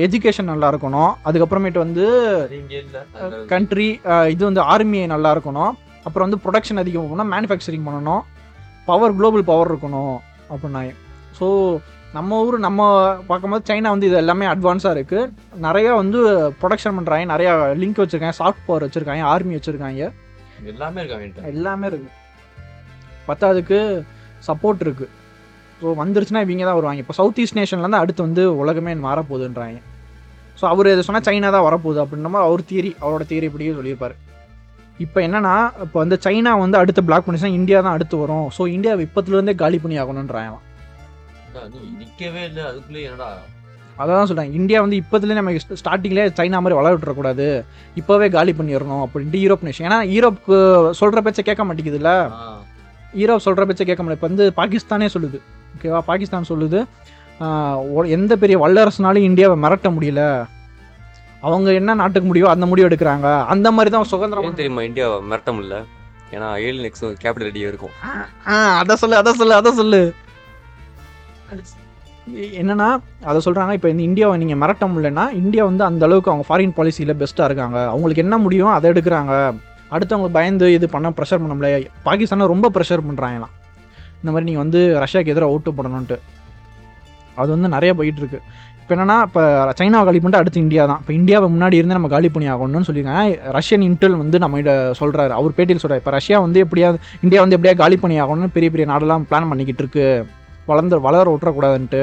எஜுகேஷன் 0.05 0.51
நல்லா 0.53 0.69
இருக்கணும் 0.73 1.11
அதுக்கப்புறமேட்டு 1.29 1.81
வந்து 1.85 2.07
கண்ட்ரி 3.53 3.89
இது 4.35 4.43
வந்து 4.49 4.63
ஆர்மி 4.73 5.01
நல்லா 5.15 5.31
இருக்கணும் 5.37 5.73
அப்புறம் 6.07 6.27
வந்து 6.27 6.41
ப்ரொடக்ஷன் 6.45 6.83
அதிகமாக 6.83 7.09
பண்ணணும் 7.11 7.33
மேனுஃபேக்சரிங் 7.35 7.87
பண்ணணும். 7.89 8.25
பவர் 8.89 9.15
குளோபல் 9.19 9.49
பவர் 9.53 9.71
இருக்கணும் 9.73 10.17
அப்படின்னாங்க 10.51 10.93
ஸோ 11.39 11.47
நம்ம 12.17 12.37
ஊர் 12.45 12.57
நம்ம 12.67 12.83
பார்க்கும்போது 13.31 13.67
சைனா 13.69 13.91
வந்து 13.95 14.09
இது 14.09 14.17
எல்லாமே 14.23 14.47
அட்வான்ஸாக 14.53 14.97
இருக்குது 14.97 15.31
நிறையா 15.67 15.91
வந்து 16.03 16.19
ப்ரொடக்ஷன் 16.61 16.97
பண்ணுறாங்க 16.99 17.27
நிறையா 17.33 17.53
லிங்க் 17.81 18.01
வச்சுருக்காங்க. 18.03 18.39
சாஃப்ட் 18.41 18.65
பவர் 18.69 18.85
வச்சுருக்காங்க. 18.87 19.25
ஆர்மி 19.33 19.57
வச்சுருக்காங்க. 19.57 20.07
எல்லாமே 20.73 21.01
இருக்கா 21.03 21.19
வேண்டாம் 21.23 21.51
எல்லாமே 21.53 21.89
இருக்கு. 21.91 22.09
பத்தாவதுக்கு 23.29 23.79
சப்போர்ட் 24.49 24.85
இருக்கு. 24.87 25.09
ஸோ 25.81 25.95
வந்துருச்சுன்னா 26.03 26.41
இவங்க 26.45 26.65
தான் 26.69 26.79
வருவாங்க. 26.79 27.03
இப்போ 27.05 27.15
சவுத் 27.19 27.41
ஈஸ்ட் 27.43 27.59
நேஷன்லேருந்து 27.59 28.01
அடுத்து 28.03 28.21
வந்து 28.27 28.45
உலகமே 28.63 28.95
மாறப்போகுதுன்றாங்க. 29.07 29.79
ஸோ 30.61 30.65
அவர் 30.73 30.91
இதை 30.93 31.03
சொன்னால் 31.09 31.27
சைனா 31.29 31.51
தான் 31.57 31.67
வரப்போகுது 31.67 32.01
அப்படின்ற 32.05 32.31
மாதிரி 32.35 32.47
அவர் 32.49 32.63
தியரி 32.71 32.91
அவரோட 33.03 33.25
தியரி 33.33 33.47
இப்படியே 33.51 33.75
சொல்லியிருப்பாரு. 33.79 34.15
இப்போ 35.05 35.19
என்னன்னா 35.27 35.53
இப்போ 35.85 35.99
வந்து 36.03 36.17
சைனா 36.25 36.53
வந்து 36.63 36.77
அடுத்து 36.81 37.05
பிளாக் 37.09 37.27
பண்ணிச்சுன்னா 37.27 37.59
இந்தியா 37.59 37.79
தான் 37.87 37.97
அடுத்து 37.97 38.17
வரும். 38.23 38.47
ஸோ 38.57 38.63
இந்தியா 38.77 38.95
இப்பத்துலேருந்தே 39.07 39.55
காலி 39.63 39.79
பண்ணி 39.85 39.99
ஆகணுன்றாங்க 40.05 40.57
நீ 41.77 41.89
நிக்கவே 42.01 42.43
இல்ல. 42.49 42.61
அதுக்குள்ளே 42.71 43.03
என்னடா? 43.09 43.29
அதான் 44.03 44.29
சொல்கிறேன் 44.31 44.53
இந்தியா 44.59 44.79
வந்து 44.85 44.99
இப்போதுலேயே 45.03 45.37
நம்ம 45.39 45.53
ஸ்டார்டிங்லேயே 45.81 46.27
சைனா 46.39 46.59
மாதிரி 46.65 46.79
வளர 46.79 46.93
விட்டுறக்கூடாது. 46.95 47.47
இப்போவே 48.01 48.27
காலி 48.37 48.53
பண்ணிடணும் 48.59 49.05
அப்படின்ட்டு 49.05 49.43
யூரோப் 49.45 49.65
நேஷன் 49.69 49.87
ஏன்னா 49.89 50.01
யூரோப்க்கு 50.15 50.57
சொல்கிற 51.01 51.21
பேச்சை 51.27 51.45
கேட்க 51.49 51.65
மாட்டேங்குதுல்ல? 51.69 52.13
ஈரோப் 53.23 53.45
சொல்கிற 53.47 53.65
பேச்சை 53.69 53.87
கேட்க 53.89 54.03
முடியல 54.03 54.19
இப்போ 54.19 54.29
வந்து 54.31 54.47
பாகிஸ்தானே 54.61 55.09
சொல்லுது. 55.15 55.41
ஓகேவா 55.75 56.01
பாகிஸ்தான் 56.11 56.51
சொல்லுது. 56.51 56.81
எந்த 58.17 58.33
பெரிய 58.43 58.57
வல்லரசுனாலும் 58.65 59.27
இந்தியாவை 59.31 59.57
மிரட்ட 59.65 59.89
முடியல. 59.97 60.23
அவங்க 61.49 61.69
என்ன 61.81 61.95
நாட்டுக்கு 62.01 62.29
முடிவோ 62.29 62.49
அந்த 62.55 62.67
முடிவு 62.71 62.89
எடுக்கிறாங்க. 62.89 63.27
அந்த 63.53 63.69
மாதிரி 63.75 63.91
தான் 63.95 64.09
சுதந்திரம் 64.13 64.61
தெரியுமா 64.61 64.83
இந்தியா 64.89 65.09
மிரட்ட 65.33 65.51
முடியல? 65.57 65.77
ஏன்னா 66.37 66.49
ஏழு 66.69 66.79
நெக்ஸ்ட் 66.87 67.05
கேபிட்டல் 67.25 67.49
ரெடியா 67.51 67.69
இருக்கும். 67.73 67.95
அதை 68.81 68.95
சொல்லு 69.03 69.17
அதை 69.21 69.33
சொல்லு 69.41 69.55
அதை 69.61 69.73
சொல்லு. 69.81 70.01
என்னன்னா 72.61 72.89
அதை 73.31 73.39
சொல்கிறாங்க 73.45 73.75
இப்போ 73.77 73.89
இந்த 73.93 74.03
இந்தியாவை 74.09 74.35
நீங்கள் 74.41 74.61
மிரட்ட 74.63 74.87
முடியலன்னா 74.93 75.25
இந்தியா 75.43 75.63
வந்து 75.69 75.85
அந்த 75.91 76.03
அளவுக்கு 76.09 76.33
அவங்க 76.33 76.47
ஃபாரின் 76.49 76.75
பாலிசியில் 76.79 77.19
பெஸ்ட்டாக 77.21 77.49
இருக்காங்க. 77.51 77.79
அவங்களுக்கு 77.93 78.25
என்ன 78.25 78.39
முடியும் 78.47 78.75
அதை 78.75 78.91
எடுக்கிறாங்க. 78.93 79.35
அடுத்தவங்க 79.95 80.31
பயந்து 80.37 80.67
இது 80.79 80.87
பண்ண 80.95 81.13
ப்ரெஷர் 81.19 81.43
பண்ண 81.45 81.55
முடியல. 81.59 81.79
பாகிஸ்தானை 82.09 82.51
ரொம்ப 82.55 82.71
ப்ரெஷர் 82.77 83.07
பண்ணுறாங்களாம் 83.09 83.55
இந்த 84.21 84.31
மாதிரி 84.33 84.49
நீங்கள் 84.51 84.65
வந்து 84.65 84.81
ரஷ்யாவுக்கு 85.05 85.35
எதிராக 85.35 85.55
ஓட்டு 85.57 85.77
போடணுன்ட்டு 85.79 86.19
அது 87.41 87.51
வந்து 87.55 87.69
நிறைய 87.75 87.91
போயிட்டுருக்கு. 87.99 88.39
இப்போ 88.83 88.93
என்னன்னா 88.95 89.17
இப்போ 89.29 89.43
சைனாவை 89.79 90.05
காலி 90.09 90.19
பண்ணிட்டு 90.21 90.41
அடுத்து 90.43 90.63
இந்தியா 90.65 90.83
தான். 90.91 91.01
இப்போ 91.03 91.13
இந்தியாவை 91.19 91.47
முன்னாடி 91.55 91.77
இருந்து 91.81 91.97
நம்ம 91.97 92.09
காலி 92.13 92.29
பண்ணி 92.35 92.47
ஆகணும்னு 92.53 92.89
சொல்லியிருக்காங்க. 92.89 93.51
ரஷ்யன் 93.57 93.85
இன்டெல் 93.89 94.17
வந்து 94.23 94.37
நம்ம 94.45 94.61
சொல்கிறாரு 95.01 95.33
அவர் 95.39 95.57
பேட்டியில் 95.59 95.83
சொல்கிறார் 95.83 96.01
இப்போ 96.03 96.13
ரஷ்யா 96.19 96.39
வந்து 96.47 96.63
எப்படியாவது 96.65 96.99
இந்தியா 97.25 97.41
வந்து 97.45 97.57
எப்படியா 97.59 97.75
காலி 97.83 97.99
பண்ணி 98.05 98.17
ஆகணும்னு 98.25 98.55
பெரிய 98.57 98.71
பெரிய 98.75 98.87
நாடெல்லாம் 98.93 99.27
பிளான் 99.31 99.51
பண்ணிக்கிட்டு 99.51 99.85
இருக்கு. 99.85 100.07
வளர்ந்து 100.71 100.97
வளர 101.09 101.27
விட்டுறக்கூடாதுன்ட்டு. 101.35 102.03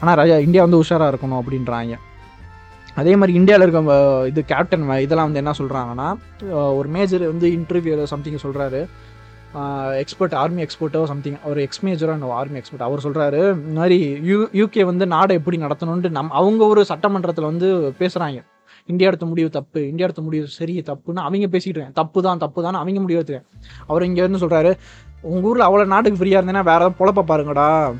ஆனால் 0.00 0.16
ரஜா 0.22 0.38
இந்தியா 0.46 0.64
வந்து 0.66 0.80
உஷாராக 0.84 1.12
இருக்கணும் 1.12 1.40
அப்படின்றாங்க. 1.42 1.94
அதே 3.00 3.12
மாதிரி 3.18 3.32
இந்தியாவில் 3.40 3.64
இருக்க 3.66 4.00
இது 4.30 4.40
கேப்டன் 4.50 4.82
இதெல்லாம் 5.04 5.28
வந்து 5.28 5.42
என்ன 5.42 5.52
சொல்கிறாங்கன்னா 5.60 6.08
ஒரு 6.78 6.88
மேஜர் 6.96 7.24
வந்து 7.32 7.46
இன்டர்வியூ 7.58 8.04
சம்திங் 8.14 8.42
சொல்கிறாரு 8.46 8.80
எக்ஸ்பர்ட் 10.00 10.34
ஆர்மி 10.34 10.62
எக்ஸ்பர்ட்டோ 10.62 11.04
சம்திங் 11.04 11.38
அவர் 11.44 11.58
எக்ஸ் 11.58 11.84
மேஜரோ 11.84 12.28
ஆர்மி 12.30 12.56
எக்ஸ்பர்ட் 12.56 12.82
அவர் 12.82 13.00
சொல்கிறாரு 13.00 13.54
இந்த 13.54 13.80
மாதிரி 13.80 14.20
யூ 14.24 14.48
யூகே 14.54 14.84
வந்து 14.84 15.06
நாடை 15.06 15.36
எப்படி 15.36 15.56
நடத்தணும்ன்ட்டு 15.56 16.08
நம் 16.08 16.30
அவங்க 16.30 16.64
ஒரு 16.64 16.84
சட்டமன்றத்தில் 16.84 17.44
வந்து 17.44 17.92
பேசுகிறாங்க 17.98 18.44
இந்தியா 18.88 19.08
எடுத்த 19.08 19.26
முடிவு 19.26 19.50
தப்பு 19.50 19.88
இந்தியா 19.88 20.06
எடுத்த 20.06 20.22
முடிவு 20.22 20.46
சரி 20.46 20.82
தப்புன்னு 20.86 21.20
அவங்க 21.20 21.46
பேசிக்கிட்டு 21.46 21.78
இருக்கேன் 21.78 21.92
தப்பு 21.92 22.22
தான் 22.22 22.38
தப்பு 22.38 22.62
தான் 22.62 22.74
அவங்க 22.74 23.00
முடிவு 23.00 23.20
எடுத்துருக்காங்க 23.20 23.86
அவர் 23.86 24.02
இங்கே 24.02 24.22
வந்து 24.22 24.38
சொல்கிறாரு 24.38 24.76
உங்கள் 25.22 25.50
ஊரில் 25.50 25.62
அவ்வளோ 25.62 25.84
நாட்டுக்கு 25.84 26.18
ஃப்ரீயாக 26.18 26.38
இருந்தேன்னா 26.40 26.60
வேறு 26.60 26.84
ஏதாவது 26.84 26.98
பொழப்ப 26.98 27.24
பாருங்கடா. 27.30 27.94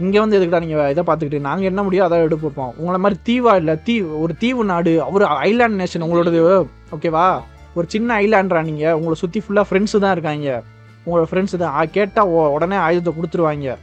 இங்கே 0.00 0.18
வந்து 0.18 0.36
எதுக்குடா 0.36 0.60
நீங்கள் 0.60 0.90
இதை 0.90 1.04
பார்த்துக்கிட்டு 1.04 1.40
நாங்கள் 1.40 1.66
என்ன 1.66 1.82
முடியும் 1.82 2.04
அதை 2.04 2.18
எடுப்போம் 2.18 2.74
உங்களை 2.76 2.98
மாதிரி 2.98 3.20
தீவா 3.24 3.56
இல்லை 3.56 3.76
தீவு 3.82 4.20
ஒரு 4.20 4.36
தீவு 4.38 4.64
நாடு 4.64 5.02
அவர் 5.02 5.24
ஐலாண்ட் 5.24 5.80
நேஷன் 5.80 6.02
உங்களோடது 6.02 6.66
ஓகேவா 6.90 7.40
ஒரு 7.74 7.86
சின்ன 7.88 8.14
ஐலாண்ட்ரா 8.14 8.62
நீங்கள் 8.62 8.94
உங்களை 8.94 9.14
சுற்றி 9.14 9.40
ஃபுல்லாக 9.40 9.66
ஃப்ரெண்ட்ஸு 9.70 9.98
தான் 9.98 10.12
இருக்காங்க. 10.12 10.62
உங்களோட 11.06 11.26
ஃப்ரெண்ட்ஸு 11.30 11.56
தான். 11.62 11.74
கேட்டால் 11.96 12.32
உடனே 12.56 12.76
ஆயுதத்தை 12.86 13.12
கொடுத்துருவாங்க. 13.18 13.76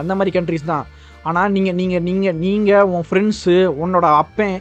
அந்த 0.00 0.14
மாதிரி 0.18 0.32
கண்ட்ரிஸ் 0.38 0.70
தான். 0.72 0.86
ஆனால் 1.28 1.50
நீங்கள் 1.54 1.76
நீங்கள் 1.80 2.04
நீங்கள் 2.08 2.38
நீங்கள் 2.44 2.88
உன் 2.92 3.06
ஃப்ரெண்ட்ஸு 3.08 3.56
உன்னோட 3.82 4.06
அப்பன் 4.20 4.54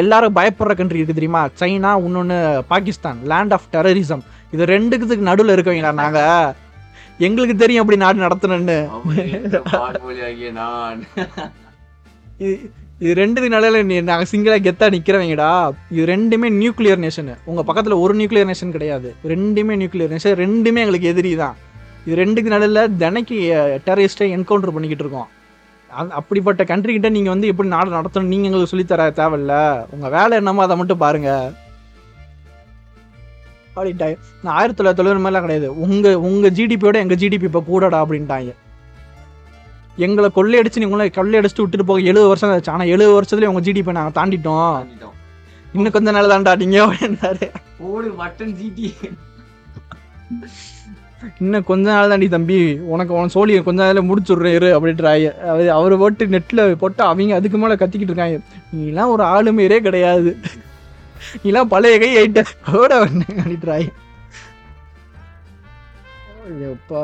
எல்லாரும் 0.00 0.36
பயப்படுற 0.36 0.74
கண்ட்ரி 0.80 1.00
இருக்குது 1.00 1.18
தெரியுமா? 1.20 1.42
சைனா 1.60 1.90
இன்னொன்று 2.06 2.38
பாகிஸ்தான். 2.72 3.18
லேண்ட் 3.32 3.54
ஆஃப் 3.56 3.66
டெரரிசம் 3.74 4.22
இது 4.54 4.68
ரெண்டுக்குதுக்கு 4.74 5.28
நடுவில் 5.30 5.54
இருக்கவங்களா 5.56 5.92
நாங்கள் 6.02 6.54
எங்களுக்கு 7.26 7.56
தெரியும் 7.64 7.82
எப்படி 7.82 7.98
நாடு 8.04 8.24
நடத்தணும்னு. 8.26 8.78
இது 13.04 13.12
இது 13.12 13.16
ரெண்டுத்துக்கு 13.20 14.04
நாங்கள் 14.10 14.28
சிங்கிளாக 14.30 14.60
கெத்தாக 14.66 14.92
நிற்கிறவங்கடா 14.94 15.48
இது 15.94 16.04
ரெண்டுமே 16.10 16.48
நியூக்ளியர் 16.60 17.00
நேஷனு 17.02 17.34
உங்கள் 17.50 17.66
பக்கத்தில் 17.68 17.94
ஒரு 18.02 18.14
நியூக்ளியர் 18.18 18.48
நேஷன் 18.50 18.72
கிடையாது. 18.76 19.08
ரெண்டுமே 19.32 19.74
நியூக்ளியர் 19.80 20.12
நேஷன் 20.14 20.36
ரெண்டுமே 20.42 20.82
எங்களுக்கு 20.84 21.10
எதிரி 21.12 21.32
தான். 21.42 21.56
இது 22.06 22.14
ரெண்டுக்கு 22.22 22.52
நடுவில் 22.54 22.80
தினைக்கு 23.02 23.36
டெரரிஸ்ட்டை 23.88 24.28
என்கவுண்டர் 24.36 24.74
பண்ணிக்கிட்டு 24.76 25.04
இருக்கோம். 25.06 25.28
அந் 25.90 26.14
அப்படிப்பட்ட 26.20 26.62
கண்ட்ரிக்கிட்ட 26.70 27.10
நீங்கள் 27.16 27.34
வந்து 27.34 27.50
எப்படி 27.52 27.68
நாடு 27.76 27.96
நடத்தணும் 27.98 28.32
நீங்கள் 28.32 28.50
எங்களுக்கு 28.50 28.72
சொல்லித்தர 28.72 29.10
தேவையில்ல. 29.20 29.54
உங்கள் 29.96 30.14
வேலை 30.16 30.38
என்னமோ 30.40 30.64
அதை 30.66 30.76
மட்டும் 30.80 31.02
பாருங்கள் 31.04 31.52
அப்படின்ட்டாங்க 33.76 34.16
நான் 34.42 34.56
ஆயிரத்தி 34.58 34.78
தொள்ளாயிரத்தி 34.78 35.02
தொண்ணூறு 35.02 35.22
மாதிரிலாம் 35.24 35.46
கிடையாது. 35.46 35.68
உங்கள் 35.86 36.20
உங்கள் 36.30 36.54
ஜிடிபியோட 36.58 36.98
எங்கள் 37.04 37.20
ஜிடிபி 37.22 37.48
இப்போ 37.50 37.62
கூடடா 37.70 38.00
அப்படின்ட்டாங்க. 38.04 38.52
எங்களை 40.04 40.28
கொள்ளையடிச்சு 40.36 40.82
நீங்களே 40.82 41.10
கொள்ளையடிச்சுட்டு 41.16 41.64
விட்டுட்டு 41.64 41.88
போக 41.90 42.00
எழுபது 42.10 42.30
வருஷம் 42.30 42.52
ஆச்சு 42.54 42.72
ஆனால் 42.72 42.90
எழுபது 42.94 43.16
வருஷத்துலேயே 43.16 43.50
உங்கள் 43.52 43.66
ஜிடிபி 43.66 43.98
நாங்கள் 43.98 44.16
தாண்டிட்டோம். 44.18 44.78
இன்னும் 45.74 45.94
கொஞ்ச 45.96 46.10
நாள் 46.16 46.32
தாண்டா 46.32 46.52
நீங்கள் 46.62 46.84
அப்படின்னாரு. 46.84 47.46
போடு 47.78 48.08
மட்டன் 48.22 48.52
ஜிடி 48.60 48.88
இன்னும் 51.40 51.66
கொஞ்ச 51.68 51.84
நாள் 51.94 52.10
தாண்டி 52.12 52.26
தம்பி. 52.34 52.58
உனக்கு 52.94 53.12
உன் 53.18 53.32
சோழி 53.34 53.54
கொஞ்ச 53.66 53.78
நாளில் 53.84 54.08
முடிச்சுட்றேன் 54.08 54.56
இரு 54.58 54.68
அப்படின்றாங்க 54.76 55.30
அவர் 55.52 55.68
அவர் 55.76 55.94
போட்டு 56.02 56.32
நெட்டில் 56.34 56.62
போட்டு 56.82 57.02
அவங்க 57.10 57.38
அதுக்கு 57.40 57.58
மேலே 57.62 57.76
கத்திக்கிட்டு 57.82 58.12
இருக்காங்க. 58.12 58.38
நீலாம் 58.78 59.12
ஒரு 59.14 59.24
ஆளுமையரே 59.34 59.78
கிடையாது. 59.86 60.32
நீலாம் 61.44 61.72
பழைய 61.74 61.98
கை 62.02 62.10
ஆயிட்ட. 62.18 62.42
ஓட 62.80 62.90
அப்படின்றாங்க 63.00 63.90
ஐயோப்பா. 66.48 67.02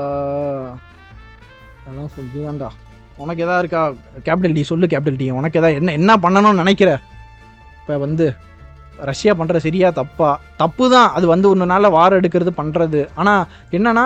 அதெல்லாம் 1.91 2.15
சொல்லிதான்டா 2.17 2.69
உனக்கு 3.19 3.43
எதா 3.45 3.57
இருக்கா? 3.63 3.81
கேபிட்டல் 4.27 4.55
டி 4.57 4.63
சொல்லு 4.69 4.87
கேபிட்டல் 4.93 5.19
டி 5.21 5.27
உனக்கு 5.39 5.59
எதா 5.61 5.71
என்ன 5.79 5.95
என்ன 5.99 6.13
பண்ணணும்னு 6.23 6.63
நினைக்கிற? 6.63 6.91
இப்போ 7.81 7.97
வந்து 7.99 8.27
ரஷ்யா 9.09 9.33
பண்ணுற 9.35 9.59
சரியா 9.65 9.89
தப்பா? 9.99 10.31
தப்பு 10.57 10.85
தான் 10.95 11.11
அது 11.17 11.27
வந்து 11.27 11.47
ஒரு 11.51 11.67
நாளில் 11.71 11.95
வார் 11.95 12.17
எடுக்கிறது 12.19 12.53
பண்ணுறது 12.59 13.01
ஆனால் 13.21 13.43
என்னன்னா 13.73 14.05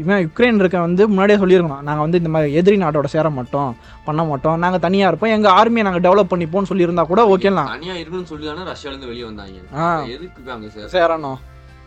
இவன் 0.00 0.22
யுக்ரைன் 0.24 0.60
இருக்க 0.62 0.78
வந்து 0.80 1.02
முன்னாடியே 1.08 1.38
சொல்லியிருக்கணும். 1.42 1.84
நாங்கள் 1.88 2.04
வந்து 2.06 2.20
இந்த 2.22 2.30
மாதிரி 2.34 2.56
எதிரி 2.60 2.76
நாட்டோட 2.76 3.08
சேர 3.14 3.30
மாட்டோம் 3.30 3.70
பண்ண 4.06 4.22
மாட்டோம். 4.24 4.58
நாங்கள் 4.58 4.84
தனியாக 4.86 5.10
இருப்போம். 5.10 5.34
எங்கள் 5.36 5.54
ஆர்மியை 5.58 5.86
நாங்கள் 5.88 6.04
டெவலப் 6.06 6.32
பண்ணிப்போம்னு 6.32 6.70
சொல்லியிருந்தா 6.72 7.04
கூட 7.04 7.22
ஓகேலாம் 7.34 7.70
தனியா 7.74 7.94
இருக்குன்னு 8.00 8.30
சொல்லி 8.32 8.46
தானே 8.46 8.64
ரஷ்யால 8.72 8.92
இருந்து 8.92 9.10
வெளியே 9.12 9.26
வந்தாங்க. 9.30 9.62
ஆ. 9.76 9.86
எதுக்கு 10.08 10.90
சேரணும். 10.96 11.38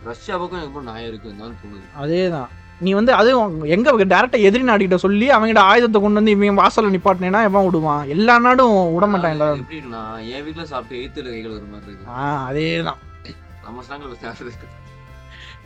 ரஷ்யா 0.06 0.34
பக்கம் 0.38 0.60
எனக்கு 0.60 0.88
நியாயம் 0.88 1.10
இருக்குன்னு 1.10 1.42
தான் 1.42 1.56
தோணுது. 1.62 1.86
அதே 1.96 2.22
தான் 2.28 2.48
நீ 2.84 2.90
வந்து 2.98 3.12
அது 3.18 3.30
எங்கே 3.74 3.90
டேரெக்டாக 4.12 4.46
எதிரி 4.48 4.64
நாட்டுக்கிட்ட 4.68 4.98
சொல்லி 5.04 5.26
அவங்ககிட்ட 5.34 5.62
ஆயுதத்தை 5.70 5.98
கொண்டு 6.00 6.20
வந்து 6.20 6.34
இவன் 6.34 6.60
வாசலில் 6.62 6.94
நிப்பாட்டினேன்னா 6.94 7.40
எவன் 7.48 7.66
விடுவான். 7.66 8.04
எல்லா 8.14 8.34
நாடும் 8.46 8.74
விட 8.94 9.06
மாட்டான் 9.12 9.42
எப்படின்னா 9.62 10.02
என் 10.34 10.44
வீட்டுல 10.46 10.64
சாப்பிட்டு 10.72 11.00
எய்த்துல 11.02 11.28
கைகள் 11.34 11.56
ஒரு 11.58 11.66
மாதிரி 11.72 11.90
இருக்கு. 11.92 12.10
ஆ 12.18 12.22
அதே 12.48 12.68
தான் 12.88 13.00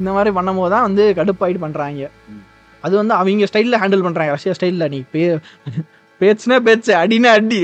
இந்த 0.01 0.11
மாதிரி 0.15 0.31
பண்ணும்போது 0.37 0.73
தான் 0.75 0.87
வந்து 0.87 1.03
கடுப்பாயிட்டு 1.19 1.65
பண்ணுறாங்க. 1.65 2.09
அது 2.85 2.95
வந்து 3.01 3.15
அவங்க 3.19 3.47
ஸ்டைலில் 3.51 3.81
ஹேண்டில் 3.83 4.07
பண்ணுறாங்க 4.07 4.33
ரஷ்யா 4.37 4.55
ஸ்டைலில் 4.59 4.91
நீ 4.95 4.99
பே 5.13 5.23
பேச்சுனா 6.21 6.57
பேச்சு 6.67 6.93
அடினா 7.03 7.31
அடி 7.39 7.61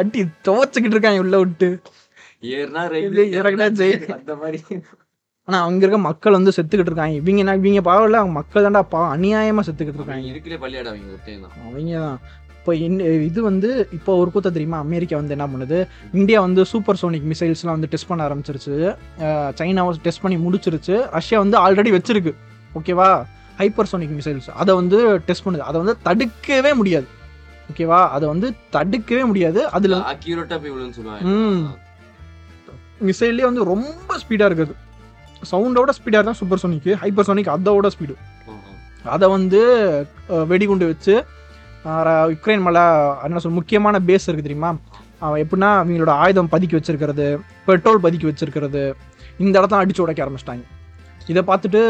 அடி 0.00 0.22
துவச்சிக்கிட்டு 0.46 0.96
இருக்காங்க 0.96 1.24
உள்ள 1.24 1.36
விட்டு. 1.42 1.68
ஏறினா 2.54 2.82
இது 3.06 3.24
இறக்குனா 3.38 3.68
ஜெய். 3.80 3.94
அந்த 4.18 4.34
மாதிரி. 4.42 4.60
ஆனால் 5.48 5.64
அங்கே 5.66 5.82
இருக்க 5.84 5.98
மக்கள் 5.98 6.32
வந்து 6.32 6.52
செத்துக்கிட்டு 6.56 6.90
இருக்காங்க. 6.92 7.16
இவங்க 7.20 7.40
என்ன 7.42 7.54
இவங்க 7.56 7.82
பாவல 7.90 8.18
அவங்க 8.20 8.34
மக்கள் 8.40 8.64
தான்டா 8.66 8.82
பாவம். 8.94 9.12
அநியாயமாக 9.16 9.64
செத்துக்கிட்டு 9.68 10.00
இருக்காங்க. 10.00 10.24
அவங்க 10.30 10.58
பள்ளியாட 10.64 10.88
தான். 10.88 11.52
அவங்க 11.64 11.98
தான் 11.98 12.18
இப்போ 12.58 12.74
இது 13.28 13.42
வந்து 13.42 13.68
இப்போ 13.92 14.12
ஒரு 14.16 14.30
கூத்த 14.34 14.50
தெரியுமா? 14.50 14.78
அமெரிக்கா 14.78 15.16
வந்து 15.16 15.34
என்ன 15.36 15.46
பண்ணுது? 15.46 15.78
இந்தியா 16.12 16.40
வந்து 16.40 16.64
சூப்பர் 16.64 16.98
சோனிக் 17.02 17.26
மிசைல்ஸ்லாம் 17.32 17.76
வந்து 17.76 17.90
டெஸ்ட் 17.92 18.08
பண்ண 18.08 18.22
ஆரம்பிச்சிருச்சு. 18.28 18.74
சைனாவை 19.60 19.92
டெஸ்ட் 20.06 20.22
பண்ணி 20.24 20.38
முடிச்சிருச்சு. 20.46 20.96
ரஷ்யா 21.10 21.38
வந்து 21.38 21.58
ஆல்ரெடி 21.64 21.92
வச்சிருக்கு. 21.96 22.32
ஓகேவா? 22.74 23.08
ஹைப்பர் 23.58 23.90
சோனிக் 23.92 24.16
மிசைல்ஸ் 24.16 24.48
அதை 24.62 24.74
வந்து 24.74 24.98
டெஸ்ட் 25.28 25.46
பண்ணுது. 25.46 25.66
அதை 25.68 25.76
வந்து 25.82 25.96
தடுக்கவே 26.02 26.72
முடியாது. 26.72 27.06
ஓகேவா? 27.70 28.00
அதை 28.16 28.28
வந்து 28.28 28.50
தடுக்கவே 28.70 29.24
முடியாது. 29.24 29.60
அதில் 29.68 29.96
அக்யூரேட்டா 30.14 30.58
போய் 30.62 30.72
விழுன்னு 30.74 30.92
ம். 30.92 30.92
சொல்லுவாங்க 30.98 31.84
மிசைல்லே 33.08 33.46
வந்து 33.50 33.64
ரொம்ப 33.64 34.10
ஸ்பீடாக 34.22 34.50
இருக்குது. 34.50 34.74
சவுண்டோட 35.52 35.90
ஸ்பீடாக 35.98 36.22
தான் 36.28 36.38
சூப்பர் 36.40 36.62
சோனிக்கு 36.62 36.92
ஹைப்பர் 37.02 37.28
சோனிக் 37.28 37.50
அதோட 37.54 37.88
ஸ்பீடு 37.94 38.14
அதை 39.14 39.26
வந்து 39.36 39.60
வெடிகுண்டு 40.52 40.86
வச்சு 40.92 41.14
யுக்ரைன் 42.34 42.64
மேலே 42.66 42.84
என்ன 43.26 43.40
சொல் 43.42 43.58
முக்கியமான 43.58 43.96
பேஸ் 44.06 44.26
இருக்குது 44.28 44.48
தெரியுமா? 44.48 44.70
எப்படின்னா 45.42 45.68
அவங்களோட 45.82 46.12
ஆயுதம் 46.22 46.50
பதுக்கி 46.54 46.76
வச்சிருக்கிறது 46.78 47.26
பெட்ரோல் 47.68 48.02
பதுக்கி 48.06 48.26
வச்சிருக்கிறது 48.30 48.82
இந்த 49.44 49.54
இடத்த 49.60 49.82
அடிச்சு 49.82 50.02
உடைக்க 50.04 50.24
ஆரம்பிச்சிட்டாங்க. 50.24 50.64
இதை 51.32 51.42
பார்த்துட்டு 51.50 51.80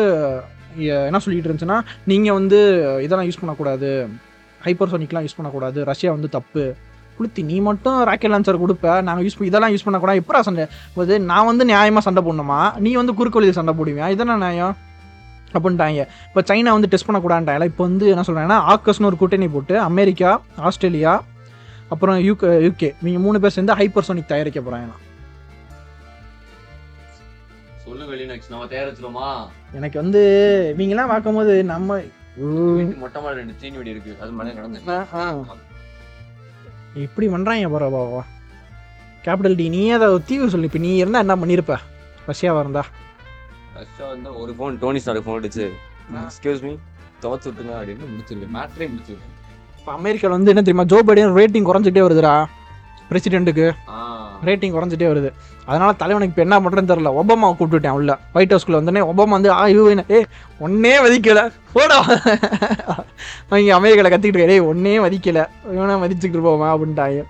என்ன 1.09 1.21
சொல்லிட்டு 1.25 1.49
இருந்துச்சுன்னா 1.49 1.79
நீங்கள் 2.11 2.37
வந்து 2.39 2.59
இதெல்லாம் 3.07 3.29
யூஸ் 3.29 3.41
பண்ணக்கூடாது 3.43 3.91
ஹைப்பர் 4.61 4.93
சோனிக்லாம் 4.93 5.25
யூஸ் 5.27 5.39
பண்ணக்கூடாது 5.39 5.79
ரஷ்யா 5.91 6.13
வந்து 6.17 6.31
தப்பு 6.37 6.65
குளுத்தி 7.19 7.43
நீ 7.51 7.59
மட்டும் 7.69 7.99
ராக்கெட் 8.09 8.33
லான்ச்சர் 8.35 8.63
கொடுப்ப. 8.65 8.87
நாங்கள் 9.09 9.25
யூஸ் 9.27 9.39
இதெல்லாம் 9.51 9.73
யூஸ் 9.75 9.87
பண்ணக்கூடாது. 9.87 10.21
எப்படா 10.23 10.41
சண்டை 10.49 10.67
போது 10.97 11.15
நான் 11.31 11.49
வந்து 11.51 11.67
நியாயமாக 11.73 12.05
சண்டை 12.09 12.23
போடணுமா? 12.27 12.61
நீ 12.87 12.93
வந்து 13.01 13.15
குறுக்கு 13.21 13.41
வழியில் 13.41 13.59
சண்டை 13.61 13.75
போடுவியா? 13.79 14.09
இதென்ன 14.17 14.41
நியாயம்? 14.47 14.75
அப்படின்ட்டாங்க. 15.57 16.05
இப்போ 16.29 16.41
சைனா 16.51 16.71
வந்து 16.77 16.91
டெஸ்ட் 16.93 17.09
பண்ணக்கூடாதுட்டாங்களா 17.09 17.71
இப்போ 17.73 17.83
வந்து 17.89 18.07
என்ன 18.13 18.25
சொல்கிறாங்கன்னா 18.29 18.59
ஆக்கஸ்னு 18.73 19.09
ஒரு 19.11 19.17
கூட்டணி 19.21 19.49
போட்டு 19.57 19.75
அமெரிக்கா 19.91 20.31
ஆஸ்திரேலியா 20.69 21.13
அப்புறம் 21.95 22.17
யூகே 22.29 22.49
யூகே 22.67 22.89
இவங்க 23.03 23.21
மூணு 23.27 23.41
பேர் 23.43 23.55
சேர்ந்து 23.57 23.77
ஹைப்பர்சோனிக் 23.81 24.33
தயாரிக்க 24.33 24.61
போகிறாங்க 24.61 24.95
சொல்லு 27.85 28.05
வெளியே 28.13 28.29
நெக்ஸ்ட் 28.31 28.53
நம்ம 28.53 28.67
தயாரிச்சிருமா 28.73 29.27
எனக்கு 29.79 29.97
வந்து 30.03 30.23
இவங்கெல்லாம் 30.77 31.13
பார்க்கும்போது 31.13 31.53
நம்ம 31.73 31.99
மொட்டை 33.03 33.19
மாடி 33.25 33.39
ரெண்டு 33.41 33.55
தீனி 33.61 33.77
வெடி 33.81 33.95
இருக்கு. 33.95 34.13
அது 34.23 34.31
மழை 34.39 34.51
நடந்து. 34.57 34.81
இப்படி 37.05 37.27
பண்ணுறாங்க 37.35 37.69
பரவாவா 37.75 38.23
கேபிட்டல் 39.25 39.57
டி 39.61 39.67
நீ 39.77 39.81
அதை 39.97 40.07
தீவு 40.29 40.47
சொல்லி. 40.53 40.69
இப்போ 40.71 40.81
நீ 40.85 40.91
இருந்தால் 41.03 41.25
என்ன 41.25 41.35
பண்ணியிருப்ப 41.43 41.75
ரஷ்யாவாக 42.29 42.63
இருந்தா? 42.65 42.83
ரஷ்யா 43.79 44.07
வந்து 44.13 44.31
ஒரு 44.43 44.53
ஃபோன் 44.59 44.77
டோனி 44.83 45.01
ஸ்டார் 45.05 45.25
ஃபோன் 45.27 45.39
அடிச்சு. 45.41 45.67
எக்ஸ்கியூஸ் 46.27 46.63
மீ 46.67 46.73
துவச்சு 47.23 47.47
விட்டுங்க 47.49 47.73
அப்படின்னு 47.79 48.07
முடிச்சிருக்கு 48.13 48.49
மேட்ரே 48.57 48.87
முடிச்சிருக்கு 48.93 49.33
இப்போ 49.79 49.93
அமெரிக்காவில் 49.99 50.37
வந்து 50.37 50.53
என்ன 50.53 50.63
தெரியுமா? 50.67 50.87
ஜோ 50.93 50.99
பைடன் 51.09 51.37
ரேட்டிங் 51.41 51.69
குறைஞ்சிட்டே 51.69 52.05
வருதுடா. 52.07 52.35
பிரசிடென்ட்டுக்கு 53.11 53.67
ரேட்டிங் 54.45 54.75
குறைஞ்சிட்டே 54.77 55.09
வருது. 55.13 55.31
அதனால 55.65 55.93
தலைவனுக்கு 55.93 56.43
இப்போ 56.43 56.43
என்ன 56.43 56.57
பண்ணுறேன்னு 56.61 56.91
தெரில 56.91 57.13
ஒபாமா 57.21 57.49
கூப்பிட்டுட்டேன் 57.59 57.97
உள்ள 57.99 58.19
ஒயிட் 58.33 58.53
ஹவுஸ்க்குள்ள 58.53 58.79
வந்தோடனே 58.81 59.03
ஒபாமா 59.11 59.35
வந்து 59.39 59.51
ஆ 59.51 59.69
இவன் 59.69 60.05
ஏ 60.11 60.21
ஒன்னே 60.61 60.93
மதிக்கல. 61.05 61.41
போடா. 61.73 61.99
அவங்க 63.49 63.75
அமெரிக்காவில் 63.75 64.13
கத்திக்கிட்டு 64.13 64.47
டேய் 64.53 64.69
ஒன்னே 64.73 64.95
மதிக்கல. 65.07 65.43
இவனை 65.73 65.97
மதிச்சுக்கிட்டு 66.03 66.43
போவான் 66.43 66.75
அப்படின்ட்டாங்க. 66.75 67.25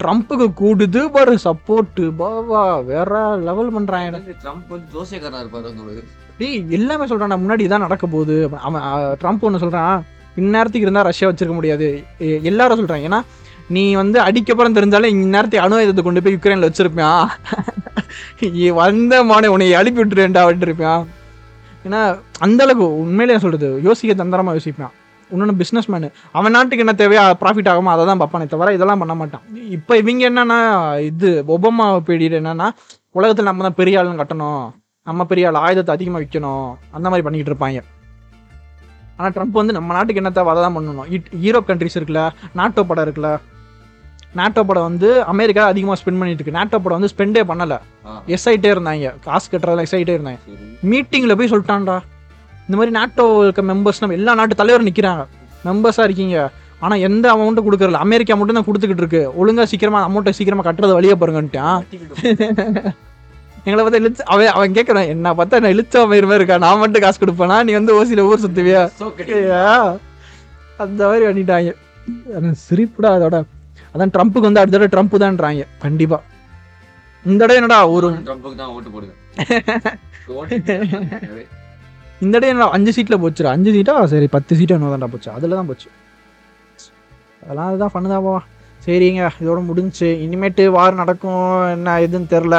ட்ரம்ப்புக்கு 0.00 0.46
கூடுது 0.62 1.02
பாரு 1.08 1.38
சப்போர்ட்டு 1.44 2.06
பாவா 2.18 2.84
வேற 2.84 3.36
லெவல் 3.36 3.74
பண்ணுறாங்க 3.76 4.34
ட்ரம்ப் 4.42 4.68
வந்து 4.68 4.88
ஜோசியக்காரா 4.94 5.38
இருப்பாரு 5.44 6.02
டேய் 6.38 6.64
எல்லாமே 6.68 7.06
சொல்கிறான் 7.06 7.40
முன்னாடி 7.42 7.64
இதான் 7.66 7.86
நடக்க 7.86 8.06
போகுது. 8.06 8.50
அவன் 8.60 8.82
ட்ரம்ப் 9.22 9.40
ஒன்று 9.40 9.58
சொல்கிறான் 9.58 10.04
இந்நேரத்துக்கு 10.36 10.86
இருந்தால் 10.86 11.04
ரஷ்யா 11.04 11.28
வச்சிருக்க 11.30 11.54
முடியாது. 11.54 12.04
எல்லாரும் 12.18 12.80
சொல்கிறாங்க 12.80 13.08
ஏன்னா 13.10 13.20
நீ 13.74 13.82
வந்து 14.00 14.18
அடிக்கப்புறம் 14.26 14.76
தெரிஞ்சாலே 14.76 15.08
இந்நேரத்தை 15.14 15.60
அணு 15.62 15.76
ஆயுதத்தை 15.78 16.02
கொண்டு 16.04 16.22
போய் 16.24 16.34
யுக்ரைனில் 16.36 16.68
வச்சிருப்பான் 16.68 17.24
வந்த 18.80 19.14
மானே 19.30 19.48
உன்னை 19.54 19.66
அனுப்பி 19.78 20.00
விட்டுருவேன்டா 20.00 20.42
அப்படின்ட்டு 20.42 20.68
இருப்பான் 20.68 21.02
ஏன்னா 21.86 22.00
அந்த 22.44 22.60
அளவுக்கு 22.64 22.86
உண்மையிலேயே 23.02 23.40
சொல்கிறது 23.42 23.68
யோசிக்க 23.86 24.14
தந்திரமாக 24.20 24.56
யோசிப்பான். 24.56 24.94
இன்னொன்று 25.30 25.54
பிஸ்னஸ் 25.60 25.88
மேனு 25.92 26.08
அவன் 26.38 26.54
நாட்டுக்கு 26.56 26.84
என்ன 26.84 26.94
தேவையோ 27.00 27.22
ப்ராஃபிட் 27.42 27.70
ஆகுமோ 27.72 27.92
அதை 27.94 28.02
தான் 28.10 28.20
பார்ப்பானே 28.22 28.46
தவிர 28.52 28.74
இதெல்லாம் 28.76 29.02
பண்ண 29.02 29.14
மாட்டான். 29.20 29.44
இப்போ 29.76 29.92
இவங்க 30.02 30.24
என்னன்னா 30.30 30.58
இது 31.10 31.30
ஒபாமா 31.54 31.86
பீரியட் 32.08 32.38
என்னன்னா 32.40 32.68
உலகத்தில் 33.18 33.48
நம்ம 33.50 33.64
தான் 33.68 33.78
பெரிய 33.80 34.00
ஆளுன்னு 34.00 34.20
கட்டணும். 34.22 34.64
நம்ம 35.06 35.24
பெரிய 35.32 35.48
ஆள் 35.50 35.62
ஆயுதத்தை 35.64 35.92
அதிகமாக 35.96 36.22
விற்கணும் 36.24 36.68
அந்த 36.96 37.06
மாதிரி 37.10 37.24
பண்ணிக்கிட்டு 37.26 37.52
இருப்பாங்க. 37.52 37.82
ஆனால் 39.18 39.34
ட்ரம்ப் 39.36 39.60
வந்து 39.60 39.76
நம்ம 39.78 39.92
நாட்டுக்கு 39.96 40.22
என்ன 40.22 40.32
தேவை 40.38 40.50
அதை 40.54 40.62
தான் 40.66 40.76
பண்ணணும். 40.78 41.10
ஈரோப் 41.48 41.68
கண்ட்ரிஸ் 41.70 41.98
இருக்குல்ல 41.98 42.24
நாட்டோ 42.60 42.84
படம் 42.90 43.06
இருக்குல்ல 43.06 43.30
நாட்டோ 44.40 44.62
படம் 44.68 44.86
வந்து 44.88 45.08
அமெரிக்கா 45.32 45.62
அதிகமாக 45.72 45.96
ஸ்பெண்ட் 46.00 46.20
பண்ணிட்டு 46.20 46.40
இருக்கு. 46.40 46.58
நாட்டோ 46.58 46.76
படம் 46.84 46.98
வந்து 46.98 47.12
ஸ்பெண்டே 47.14 47.42
பண்ணலை. 47.50 47.78
எஸ் 48.34 48.46
ஆகிட்டே 48.50 48.70
இருந்தாங்க. 48.74 49.12
காசு 49.26 49.46
கட்டுறதுல 49.52 49.84
எஸ் 49.86 49.96
ஆகிட்டே 49.98 50.14
இருந்தாங்க. 50.18 50.40
மீட்டிங்கில் 50.92 51.38
போய் 51.40 51.52
சொல்லிட்டான்டா. 51.54 51.96
இந்த 52.66 52.76
மாதிரி 52.78 52.94
நாட்டோ 53.00 53.24
இருக்க 53.46 53.62
மெம்பர்ஸ் 53.72 54.00
நம்ம 54.02 54.16
எல்லா 54.20 54.34
நாட்டு 54.40 54.60
தலைவரும் 54.60 54.88
நிற்கிறாங்க 54.90 55.24
மெம்பர்ஸாக 55.66 56.06
இருக்கீங்க. 56.08 56.36
ஆனால் 56.84 57.02
எந்த 57.08 57.26
அமௌண்ட்டும் 57.34 57.66
கொடுக்குறல 57.66 58.00
அமெரிக்கா 58.06 58.34
மட்டும் 58.38 58.58
தான் 58.58 58.68
கொடுத்துக்கிட்டு 58.68 59.04
இருக்கு. 59.04 59.22
ஒழுங்காக 59.40 59.66
சீக்கிரமாக 59.72 60.06
அமௌண்ட்டை 60.08 60.34
சீக்கிரமாக 60.38 60.66
கட்டுறது 60.68 60.96
வழியே 60.98 61.16
பாருங்கன்ட்டான். 61.20 61.78
எங்களை 63.66 63.80
பார்த்தா 63.82 64.00
இழுத்து 64.02 64.22
அவன் 64.32 64.52
அவன் 64.56 64.74
கேட்குறான் 64.76 65.08
என்ன 65.12 65.32
பார்த்தா 65.38 65.60
நான் 65.62 65.74
இழுச்சா 65.74 66.00
மாதிரி 66.10 66.26
மாதிரி 66.30 66.40
இருக்கா 66.42 66.58
நான் 66.64 66.80
மட்டும் 66.82 67.04
காசு 67.04 67.18
கொடுப்பேனா? 67.22 67.56
நீ 67.68 67.72
வந்து 67.78 67.96
ஓசியில் 67.98 68.26
ஊர். 68.28 68.44
ஐயா, 69.38 69.64
அந்த 70.84 71.00
மாதிரி 71.10 71.24
பண்ணிட்டாங்க. 71.28 71.72
சிரிப்புடா 72.66 73.10
அதோட. 73.16 73.38
அதான் 73.96 74.14
ட்ரம்ப்புக்கு 74.16 74.48
வந்து 74.48 74.62
அடுத்த 74.62 74.78
தடவை 74.78 74.90
ட்ரம்ப் 74.94 75.22
தான்றாங்க. 75.24 75.66
கண்டிப்பா. 75.84 76.18
இந்த 77.24 77.38
தடவை 77.42 77.58
என்னடா 77.60 77.78
ஒரு 77.96 78.08
ட்ரம்புக்கு 78.26 78.56
தான் 78.62 78.72
ஓட்டு 78.76 78.90
போடுங்க 78.94 79.14
இந்த 82.24 82.32
தடவை 82.34 82.50
என்னடா 82.52 82.68
அஞ்சு 82.76 82.92
சீட்டில் 82.96 83.22
போச்சுடா. 83.22 83.50
அஞ்சு 83.56 83.70
சீட்டா? 83.76 83.94
சரி 84.12 84.26
பத்து 84.34 84.56
சீட்டு 84.58 84.76
தான்டா 84.92 85.08
போச்சு. 85.14 85.30
அதில் 85.36 85.56
தான் 85.58 85.70
போச்சு. 85.70 85.88
அதெல்லாம் 87.42 87.68
அதுதான் 87.70 87.94
பண்ணுதா 87.94 88.18
போவா. 88.26 88.42
சரிங்க 88.84 89.22
இதோட 89.42 89.60
முடிஞ்சுச்சு 89.68 90.08
இனிமேட்டு 90.24 90.64
வார் 90.76 91.00
நடக்கும் 91.00 91.46
என்ன 91.74 91.94
எதுன்னு 92.06 92.32
தெரில 92.34 92.56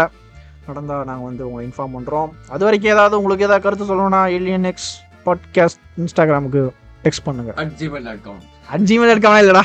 நடந்தால் 0.68 1.06
நாங்கள் 1.10 1.28
வந்து 1.30 1.44
உங்களை 1.48 1.62
இன்ஃபார்ம் 1.68 1.96
பண்ணுறோம் 1.98 2.32
அது 2.54 2.66
வரைக்கும் 2.68 2.94
ஏதாவது 2.96 3.18
உங்களுக்கு 3.20 3.46
ஏதாவது 3.48 3.66
கருத்து 3.66 3.86
சொல்லணும்னா 3.90 4.22
ஏலியன் 4.38 4.68
எக்ஸ் 4.72 4.90
பாட்காஸ்ட் 5.28 5.84
இன்ஸ்டாகிராமுக்கு 6.02 6.64
டெக்ஸ்ட் 7.06 7.26
பண்ணுங்க. 7.28 7.52
At 7.64 7.72
gmail.com. 7.82 8.38
அஞ்சு 8.76 8.96
இருக்காம 9.16 9.40
இல்லைடா. 9.44 9.64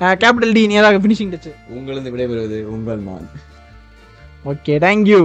கேபிட்டல் 0.00 0.54
டி 0.54 0.62
நீ 0.66 0.74
ஏதாவது 0.74 1.02
ஃபினிஷிங் 1.02 1.32
டச்சு 1.32 1.52
உங்களிருந்து 1.70 2.12
விடைபெறுவது 2.12 2.58
உங்கள் 2.66 3.02
நான் 3.02 3.26
ஓகே 4.44 4.74
தேங்க்யூ 4.78 5.20